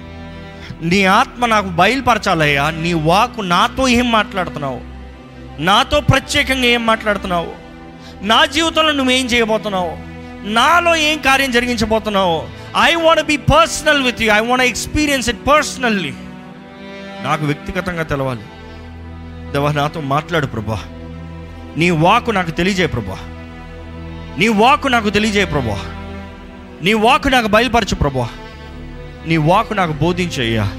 నీ 0.88 1.04
ఆత్మ 1.04 1.46
నాకు 1.46 1.68
బయలుపరచాలయ్యా 1.68 2.70
నీ 2.70 2.94
వాకు 2.94 3.42
నాతో 3.42 3.88
ఏం 3.88 4.12
మాట్లాడుతున్నావు? 4.12 4.82
నాతో 5.62 6.00
ప్రత్యేకంగా 6.00 6.66
ఏం 6.66 6.86
మాట్లాడుతున్నావు? 6.86 7.54
నా 8.22 8.46
జీవితంలో 8.46 8.92
నువ్వేం 8.92 9.26
చేయబోతున్నావు? 9.26 10.07
నాలో 10.48 10.96
ఏం 10.96 11.18
కార్యం 11.18 11.52
జరిగించబోతున్నావు? 11.52 12.48
I 12.82 12.96
want 12.96 13.24
be 13.24 13.38
personal 13.38 14.02
with 14.02 14.22
you 14.22 14.34
I 14.34 14.40
want 14.40 14.64
experience 14.64 15.30
it 15.30 15.48
personally 15.48 16.14
నాకు 17.24 17.46
వ్యక్తిగతంగా 17.46 18.04
తెలవాలి. 18.04 18.42
దేవా 19.52 19.72
నాతో 19.72 20.02
మాట్లాడు 20.02 20.46
ప్రభా. 20.46 20.84
నీ 21.78 21.90
వాకు 21.90 22.32
నాకు 22.32 22.52
తెలియజేయ 22.52 22.88
ప్రభా. 22.88 23.18
నీ 24.40 24.48
వాకు 24.48 24.88
నాకు 24.88 25.10
తెలియజేయ 25.10 25.46
ప్రభా. 25.46 25.80
నీ 26.84 26.94
వాకు 26.94 27.28
నాకు 27.28 27.48
బయలుపరచు 27.48 27.96
ప్రభా. 27.96 28.30
నీ 29.26 29.38
వాకు 29.38 29.74
నాకు 29.74 29.92
బోధించయ్యా. 29.92 30.72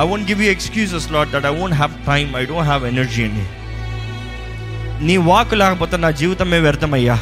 I 0.00 0.06
won't 0.06 0.30
give 0.30 0.42
you 0.42 0.50
excuses 0.50 1.12
lot 1.12 1.30
that 1.30 1.46
I 1.46 1.48
won't 1.48 1.74
have 1.74 1.92
time 2.06 2.36
I 2.36 2.44
don't 2.44 2.66
have 2.66 2.86
energy 2.86 3.24
అండి 3.24 3.46
నీ 5.06 5.16
వాకు 5.16 5.54
లేకపోతే 5.54 5.96
నా 5.96 6.10
జీవితమే 6.10 6.58
వ్యర్థమయ్యా. 6.58 7.18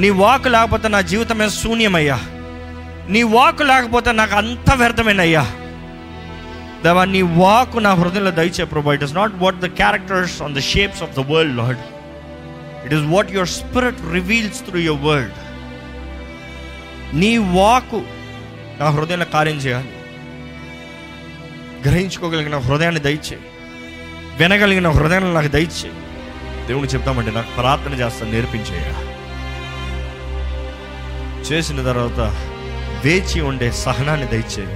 నీ 0.00 0.10
వాక్ 0.10 0.46
లేకపోతే 0.46 0.88
నా 0.88 1.00
జీవితమే 1.00 1.48
శూన్యమయ్యా. 1.48 2.18
నీ 3.08 3.22
వాక్ 3.22 3.62
లేకపోతే 3.62 4.12
నాకు 4.12 4.34
అంత 4.34 4.74
వ్యర్థమేనయ్యా. 4.74 5.42
దేవా 6.84 7.04
నీ 7.04 7.22
వాక్ 7.22 7.82
నా 7.82 7.94
హృదయంలో 7.94 8.30
దయచే 8.30 8.64
ప్రభా. 8.64 8.94
It 8.94 9.04
is 9.04 9.14
not 9.14 9.32
what 9.34 9.60
the 9.60 9.66
characters 9.66 10.42
on 10.42 10.54
the 10.54 10.60
shapes 10.60 11.02
of 11.02 11.16
the 11.16 11.20
world 11.20 11.56
lord 11.56 11.78
it 12.84 12.94
is 12.94 13.02
what 13.02 13.30
your 13.30 13.48
spirit 13.48 14.00
reveals 14.12 14.60
through 14.60 14.78
your 14.78 15.02
world 15.02 15.32
నీ 17.16 17.38
వాకు 17.38 18.02
నా 18.80 18.88
హృదయంలో 18.88 19.24
కార్యం 19.24 19.56
చేయాలి. 19.56 19.90
గ్రహించుకోగలిగిన 21.88 22.58
హృదయాన్ని 22.58 23.00
దయచేయి 23.00 23.38
వినగలిగిన 24.36 24.88
హృదయాన్ని 24.88 25.34
నాకు 25.34 25.48
దయచేయి 25.48 25.94
దేవుని 26.66 26.86
చెప్తామంటే 26.86 27.30
నాకు 27.30 27.54
ప్రార్థన 27.54 27.92
చేస్తాను 27.92 28.32
నేర్పించేయా 28.32 29.19
చేసిన 31.52 31.82
తర్వాత 31.82 32.20
వేచి 33.04 33.40
ఉండే 33.40 33.72
సహనాన్ని 33.72 34.26
దయచేయి. 34.26 34.74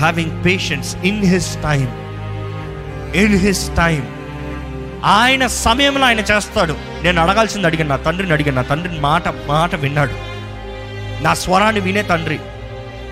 Having 0.00 0.44
patience 0.44 0.96
in 0.96 1.24
his 1.24 1.56
time 1.56 1.86
in 3.14 3.38
his 3.38 3.70
time 3.76 4.02
ఆయన 5.04 5.46
సమయంలో 5.46 6.04
ఆయన 6.04 6.20
చేస్తాడు. 6.20 6.76
నేను 7.02 7.22
అడగాల్సింది 7.22 7.66
అడిగాను 7.66 7.88
నా 7.88 7.96
తండ్రిని 7.96 8.32
అడిగాను 8.32 8.56
నా 8.56 8.62
తండ్రిని 8.62 9.00
మాట 9.00 9.28
మాట 9.28 9.74
విన్నాడు. 9.74 10.14
నా 11.22 11.34
స్వరాన్ని 11.34 11.80
వినే 11.80 12.02
తండ్రి 12.02 12.38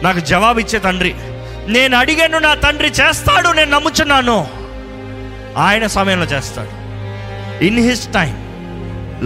నాకు 0.02 0.20
జవాబు 0.20 0.58
ఇచ్చే 0.58 0.78
తండ్రి 0.78 1.14
నేను 1.72 1.96
అడిగాను 1.96 2.38
నా 2.38 2.54
తండ్రి 2.54 2.88
చేస్తాడు 2.88 3.48
నేను 3.48 3.70
నమ్ముచున్నాను. 3.70 4.38
ఆయన 5.56 5.86
సమయంలో 5.86 6.26
చేస్తాడు. 6.26 6.72
ఇన్ 7.64 7.80
హిస్ 7.88 8.06
టైం 8.12 8.32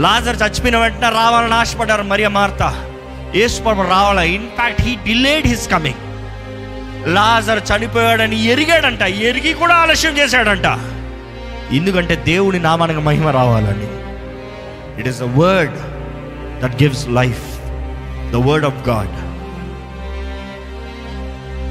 లాజర్ 0.03 0.43
చచ్చిపోయిన 0.43 0.77
వెంటనే 0.79 1.11
రావాలని 1.11 1.55
ఆశపడ్డారు 1.55 2.03
మరియ 2.03 2.29
మార్తా. 2.29 2.69
యేసుప్రభు 3.35 3.83
రావాలా? 3.83 4.23
In fact 4.23 4.83
he 4.83 4.95
delayed 4.95 5.47
his 5.47 5.71
coming 5.71 5.97
Lazar 7.15 7.61
చనిపోయాడని 7.71 8.45
ఎరిగాడంట. 8.45 9.03
ఎరిగి 9.03 9.53
కూడా 9.53 9.75
ఆలస్యం 9.75 10.19
చేశాడంట. 10.19 10.67
ఎందుకంటే 11.75 12.17
దేవుని 12.17 12.59
నామానికి 12.59 13.01
మహిమ 13.01 13.29
రావాలని 13.29 13.89
it 15.01 15.09
is 15.09 15.19
the 15.19 15.23
word 15.23 15.77
that 16.63 16.83
gives 16.83 17.09
life 17.09 17.61
the 18.33 18.35
word 18.35 18.67
of 18.67 18.89
God 18.89 19.15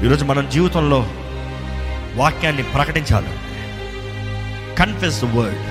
ఈరోజు 0.04 0.24
మనం 0.24 0.50
జీవితంలో 0.50 1.06
వాక్యాన్ని 2.14 2.62
ప్రకటించాలి. 2.62 3.28
కన్ఫెస్ 4.76 5.22
ద 5.22 5.24
వర్డ్ 5.24 5.64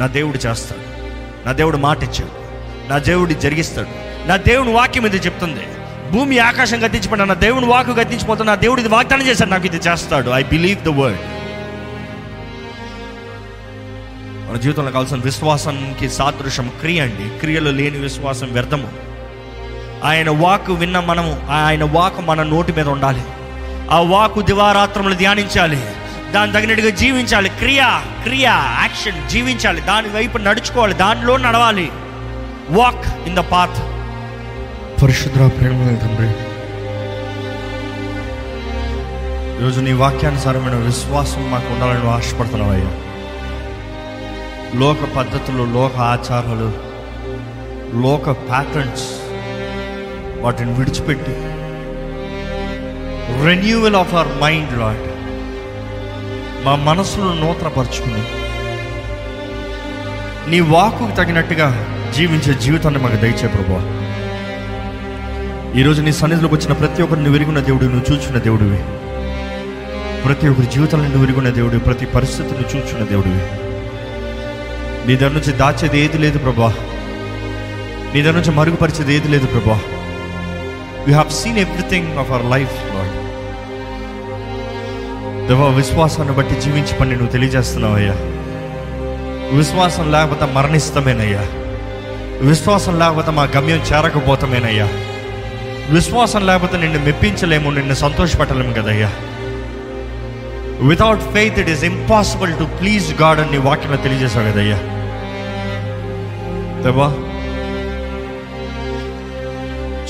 నా 0.00 0.06
దేవుడు 0.06 0.36
చేస్తాడు. 0.36 0.84
నా 1.46 1.52
దేవుడు 1.52 1.76
మాట 1.76 2.02
ఇచ్చాడు 2.02 2.34
నా 2.90 2.98
దేవుడు 2.98 3.32
జరిగిస్తాడు. 3.32 4.07
నా 4.28 4.36
దేవుని 4.36 4.72
వాక్యం 4.72 5.06
ఇది 5.06 5.16
చెప్తుంది. 5.16 5.60
భూమి 6.10 6.38
ఆకాశం 6.38 6.86
గతించిపోయిన 6.86 7.24
నా 7.24 7.34
దేవుని 7.34 7.66
వాకు 7.66 7.90
గతించిపోతున్నా 7.90 8.54
నా 8.54 8.60
దేవుడు 8.60 8.80
ఇది 8.80 8.88
వాగ్దానం 8.88 9.26
చేశాడు 9.26 9.50
నాకు 9.50 9.66
ఇది 9.66 9.76
చేస్తాడు. 9.76 10.30
ఐ 10.30 10.42
బిలీవ్ 10.42 10.80
ద 10.80 10.88
వర్డ్ 10.88 11.18
మన 14.50 14.56
జీవితంలో 14.56 14.90
కావాల్సిన 14.90 15.16
విశ్వాసానికి 15.16 16.10
సాదృశ్యం 16.10 16.72
క్రియ 16.80 17.00
అండి. 17.00 17.38
క్రియలు 17.38 17.70
లేని 17.70 17.98
విశ్వాసం 17.98 18.52
వ్యర్థము. 18.52 18.88
ఆయన 20.04 20.30
వాకు 20.30 20.72
విన్న 20.72 21.00
మనము 21.00 21.46
ఆయన 21.50 21.84
వాకు 21.84 22.20
మన 22.20 22.42
నోటి 22.42 22.72
మీద 22.72 22.88
ఉండాలి. 22.88 23.22
ఆ 23.90 24.00
వాకు 24.00 24.42
దివారాత్రములు 24.42 25.14
ధ్యానించాలి. 25.14 25.82
దాని 26.32 26.52
తగినట్టుగా 26.52 26.90
జీవించాలి. 26.90 27.48
క్రియ 27.48 28.00
క్రియ 28.22 28.44
యాక్షన్ 28.80 29.28
జీవించాలి. 29.28 29.80
దాని 29.80 30.08
వైపు 30.08 30.38
నడుచుకోవాలి. 30.38 30.94
దానిలో 30.94 31.36
నడవాలి. 31.36 31.90
వాక్ 32.70 33.28
ఇన్ 33.28 33.36
ద 33.36 33.38
పాత్ 33.38 33.87
పరిశుద్ర 35.02 35.46
ప్రేమ 35.46 35.96
తండ్రి. 36.02 36.28
ఈరోజు 39.58 39.80
నీ 39.80 39.92
వాక్యానుసారమైన 39.92 40.74
విశ్వాసం 40.74 41.50
మాకు 41.50 41.72
ఉండాలని 41.72 42.10
ఆశపడుతున్నావయ్యా 42.10 42.90
లోక 44.80 44.98
పద్ధతులు 45.16 45.64
లోక 45.72 45.96
ఆచారాలు 45.96 46.70
లోక 48.02 48.30
ప్యాటర్న్స్ 48.30 49.06
వాటిని 50.40 50.72
విడిచిపెట్టి 50.72 51.34
renewal 53.44 53.96
of 53.96 54.14
our 54.14 54.42
mind 54.42 54.78
lord 54.78 55.06
మా 56.64 56.76
మనసును 56.76 57.34
నూతనపరుచుకుని 57.34 58.24
నీ 60.50 60.60
వాకుకు 60.60 61.16
తగినట్టుగా 61.16 61.68
జీవించే 62.16 62.54
జీవితాన్ని 62.54 63.02
మాకు 63.02 63.16
దయచే 63.16 63.48
ప్రభా 63.48 63.80
ఈరోజు 65.76 66.02
నీ 66.02 66.12
సన్నిధిలోకి 66.12 66.54
వచ్చిన 66.54 66.72
ప్రతి 66.72 67.02
ఒక్కరిని 67.02 67.24
నువ్వు 67.24 67.38
విరుగున్న 67.38 67.60
దేవుడు 67.60 67.84
నువ్వు 67.84 68.14
చూచున్న 68.14 68.38
దేవుడివి. 68.38 68.76
ప్రతి 70.22 70.48
ఒక్కరి 70.48 70.66
జీవితాలను 70.66 71.04
నువ్వు 71.04 71.20
విరుగున్న 71.20 71.48
దేవుడు 71.48 71.78
ప్రతి 71.78 72.06
పరిస్థితిని 72.06 72.60
చూచున్న 72.60 73.04
దేవుడివి. 73.04 73.40
నీ 75.08 75.16
దగ్గర 75.16 75.32
నుంచి 75.32 75.52
దాచేది 75.52 76.00
ఏది 76.00 76.18
లేదు 76.18 76.38
ప్రభా. 76.38 76.74
నీ 78.14 78.22
దగ్గర 78.22 78.34
నుంచి 78.34 78.50
మరుగుపరిచేది 78.50 79.14
ఏది 79.14 79.28
లేదు 79.28 79.46
ప్రభా. 79.46 79.80
You 81.08 81.14
have 81.14 81.30
seen 81.30 81.58
everything 81.58 82.18
of 82.18 82.30
our 82.30 82.44
life 82.44 82.94
lord 82.94 83.28
దేవా 85.48 85.68
విశ్వాసాన్ని 85.68 86.34
బట్టి 86.34 86.60
జీవించి 86.60 86.98
పని 86.98 87.10
నువ్వు 87.10 87.32
తెలియజేస్తున్నావయ్యా. 87.32 88.14
విశ్వాసం 89.56 90.12
లేకపోతే 90.12 90.52
మరణిస్తామేనయ్యా. 90.52 91.46
విశ్వాసం 92.48 92.98
లేకపోతే 92.98 93.30
మా 93.30 93.42
గమ్యం 93.42 93.78
చేరకపోతామేనయ్యా. 93.78 94.88
విశ్వాసం 95.88 96.46
లేకపోతే 96.46 96.76
నిన్ను 96.76 96.98
మెప్పించలేము 96.98 97.70
నిన్ను 97.70 97.94
సంతోషపెట్టలేము 97.94 98.72
కదయ్యా. 98.72 99.12
Without 100.80 101.20
faith 101.20 101.58
it 101.58 101.70
is 101.70 101.84
impossible 101.84 102.58
to 102.58 102.64
please 102.64 103.22
God 103.22 103.40
అని 103.40 103.50
నీ 103.50 103.56
వాక్యంలో 103.56 103.96
తెలియజేశావు 103.96 104.52
కదయ్యా. 104.52 104.76
దేవా 106.82 107.12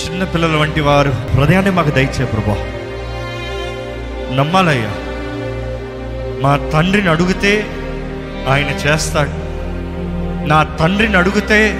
చిన్న 0.05 0.25
పిల్లల 0.25 0.57
వంటి 0.57 0.81
వారు 0.81 1.11
హృదయాన్ని 1.11 1.71
మాకు 1.71 1.91
దయచే 1.91 2.25
ప్రభా. 2.25 2.57
నమ్మాలయ్యా. 4.37 4.91
మా 6.41 6.71
తండ్రిని 6.73 7.11
అడిగితే 7.11 7.67
ఆయన 8.49 8.89
చేస్తాడు. 8.89 9.31
నా 10.47 10.63
తండ్రిని 10.63 11.17
అడిగితే 11.17 11.73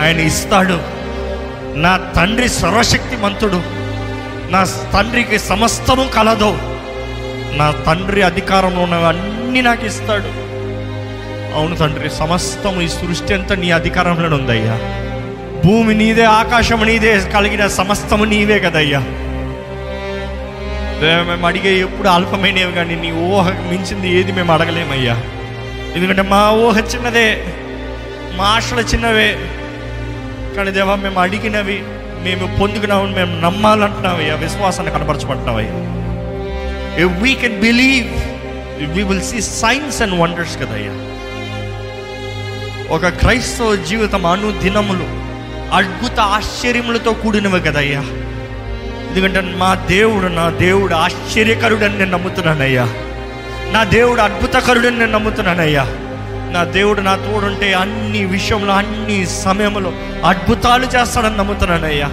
ఆయన 0.00 0.20
ఇస్తాడు. 0.20 0.91
నా 1.74 2.12
తండ్రి 2.16 2.48
సర్వశక్తి 2.48 3.16
మంతుడు 3.16 3.62
నా 4.50 4.66
తండ్రికి 4.94 5.38
సమస్తము 5.38 6.08
కలదు. 6.08 6.58
నా 7.56 7.70
తండ్రి 7.86 8.22
అధికారంలో 8.22 8.82
ఉన్నవన్నీ 8.82 9.60
నాకు 9.60 9.86
ఇస్తాడు. 9.86 10.28
అవును 11.54 11.76
తండ్రి 11.76 12.10
సమస్తము 12.10 12.80
ఈ 12.80 12.88
సృష్టి 12.88 13.34
అంతా 13.34 13.54
నీ 13.54 13.70
అధికారంలోనే 13.70 14.36
ఉందయ్యా. 14.36 14.76
భూమి 15.64 15.94
నీదే 15.94 16.22
ఆకాశం 16.22 16.86
నీదే 16.86 17.20
కలిగిన 17.20 17.66
సమస్తము 17.66 18.24
నీవే 18.24 18.58
కదయ్యా. 18.58 19.00
మేము 21.02 21.46
అడిగే 21.46 21.78
ఎప్పుడు 21.78 22.08
అల్పమైనవి 22.08 22.72
కానీ 22.72 22.96
నీ 22.96 23.12
ఊహ 23.12 23.50
మించింది 23.50 24.18
ఏది 24.18 24.32
మేము 24.32 24.52
అడగలేమయ్యా. 24.52 25.16
ఎందుకంటే 25.96 26.22
మా 26.22 26.50
ఊహ 26.50 26.78
చిన్నదే 26.78 27.44
మా 28.34 28.44
ఆశలు 28.44 28.80
చిన్నవే. 28.80 29.38
కానీ 30.56 30.70
దేవా 30.70 30.94
మేము 30.96 31.20
అడిగినవి 31.20 31.82
మేము 32.24 32.56
పొందుకున్నామని 32.60 33.14
మేము 33.14 33.40
నమ్మాలంటున్నావయ్యా 33.40 34.34
విశ్వాసాన్ని 34.34 34.92
కనపరచబడుతున్నావయ్యా 34.92 35.74
if 37.04 37.22
we 37.22 37.34
can 37.34 37.60
believe 37.60 38.08
we 38.90 39.02
will 39.02 39.22
see 39.22 39.40
signs 39.40 40.02
and 40.02 40.20
wonders 40.20 40.56
కదయ్యా. 40.56 40.92
ఒక 42.94 43.08
క్రైస్తవ 43.08 43.76
జీవితం 43.76 44.26
అనుదినములు 44.26 45.06
అద్భుత 45.74 46.20
ఆశ్చర్యములతో 46.20 47.12
కూడినవి 47.12 47.60
కదయ్యా. 47.60 48.00
ఎందుకంటే 49.08 49.40
మా 49.40 49.74
దేవుడు 49.74 50.26
నా 50.26 50.50
దేవుడు 50.50 50.94
ఆశ్చర్యకరుడని 50.94 51.98
నేను 51.98 52.10
నమ్ముతున్నానయ్యా. 52.10 52.84
నా 53.72 53.84
దేవుడు 53.84 54.20
అద్భుతకరుడని 54.20 54.98
నేను 54.98 55.12
నమ్ముతున్నానయ్యా. 55.12 55.86
నా 56.52 56.64
దేవుడు 56.64 57.00
నా 57.00 57.16
తోడుంటే 57.16 57.72
అన్ని 57.72 58.24
విషయంలో 58.24 58.72
అన్ని 58.72 59.26
సమయంలో 59.26 59.92
అద్భుతాలు 60.24 60.86
చేస్తాడని 60.86 61.36
నమ్ముతున్నానయ్యా. 61.36 62.10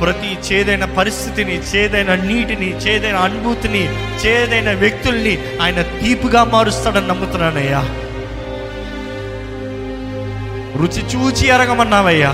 ప్రతి 0.00 0.54
చేదైన 0.54 0.84
పరిస్థితిని 0.84 1.58
చేదైన 1.58 2.14
నీటిని 2.14 2.76
చేదైన 2.76 3.16
అనుభూతిని 3.16 3.88
చేదైన 4.26 4.72
వ్యక్తుల్ని 4.72 5.38
ఆయన 5.62 5.82
తీపుగా 5.82 6.44
మారుస్తాడని 6.44 7.08
నమ్ముతున్నానయ్యా. 7.08 7.80
రుచి 10.80 11.02
చూచి 11.14 11.48
ఎరగమన్నావయ్యా. 11.48 12.30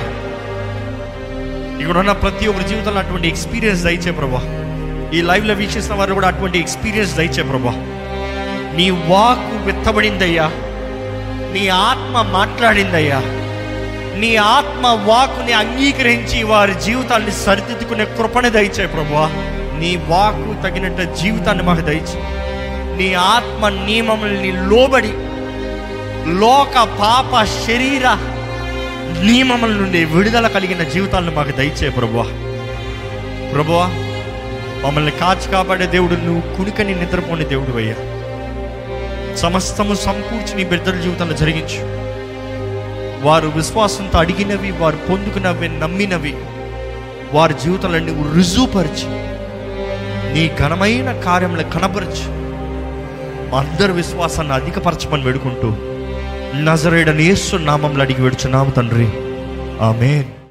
ఇక్కడ 1.80 1.98
ఉన్న 1.98 2.12
ప్రతి 2.12 2.46
ఒక్కరి 2.46 2.68
జీవితంలో 2.68 3.00
అటువంటి 3.00 3.28
ఎక్స్పీరియన్స్ 3.28 3.84
దయచే 3.84 4.10
ప్రభా. 4.10 4.40
ఈ 5.14 5.22
లైవ్లో 5.22 5.54
వీక్షిస్తున్న 5.54 5.98
వారు 5.98 6.14
కూడా 6.14 6.28
అటువంటి 6.28 6.58
ఎక్స్పీరియన్స్ 6.58 7.16
దయచే 7.16 7.42
ప్రభా. 7.42 7.72
నీ 8.76 8.90
వాకు 8.90 9.64
విత్తబడిందయ్యా. 9.64 10.50
నీ 11.54 11.68
ఆత్మ 11.68 12.28
మాట్లాడిందయ్యా. 12.32 13.20
నీ 14.18 14.36
ఆత్మ 14.36 14.86
వాకుని 14.86 15.52
అంగీకరించి 15.52 16.42
వారి 16.42 16.74
జీవితాన్ని 16.74 17.32
సరిదిద్దుకునే 17.32 18.04
కృపణ 18.04 18.48
దయచే 18.48 18.86
ప్రభా 18.86 19.28
నీ 19.78 19.96
వాకు 19.96 20.62
తగినట్టు 20.62 21.14
జీవితాన్ని 21.14 21.64
మాకు 21.64 21.80
దయచి 21.80 22.18
నీ 22.96 23.14
ఆత్మ 23.14 23.68
నియమముల్ని 23.68 24.52
లోబడి 24.52 25.12
లోక 26.40 26.82
పాప 27.00 27.44
శరీర 27.44 28.08
నియమముల 29.22 29.70
నుండి 29.70 30.04
విడుదల 30.04 30.48
కలిగిన 30.48 30.82
జీవితాలను 30.82 31.32
మాకు 31.32 31.50
దయచే 31.50 31.88
ప్రభువా. 31.88 32.24
ప్రభువా 33.52 33.86
మమ్మల్ని 34.86 35.10
కాచి 35.10 35.52
కాపాడే 35.52 35.86
దేవుడు 35.86 36.14
నువ్వు 36.14 36.56
కునికని 36.56 36.94
నిద్రపోని 36.94 37.44
దేవుడు 37.44 37.76
అయ్యా. 37.76 38.13
సమస్తము 39.36 39.94
సమకూర్చి 39.94 40.56
నీ 40.56 40.64
బిడ్డల 40.64 41.00
జీవితంలో 41.00 41.36
జరిగించు. 41.36 42.04
వారు 43.26 43.48
విశ్వాసంతో 43.48 44.18
అడిగినవి 44.18 44.70
వారు 44.70 44.96
పొందుకున్నవి 44.96 45.68
నమ్మినవి 45.68 46.36
వారి 47.32 47.54
జీవితాలన్నీ 47.64 48.36
రుజువుపరిచి. 48.36 49.34
నీ 50.34 50.50
ఘనమైన 50.58 51.12
కార్యములు 51.12 51.62
కనపరచి 51.62 52.44
అందరి 53.56 53.92
విశ్వాసాన్ని 53.92 54.54
అధికపరచమని 54.54 55.22
వేడుకుంటూ 55.22 55.76
నజరేడని 56.62 57.22
యేసు 57.22 57.56
నామంలో 57.56 58.04
అడిగి 58.04 58.22
వేడుచున్నాము 58.22 58.70
తండ్రి. 58.70 59.08
ఆమెన్. 59.84 60.43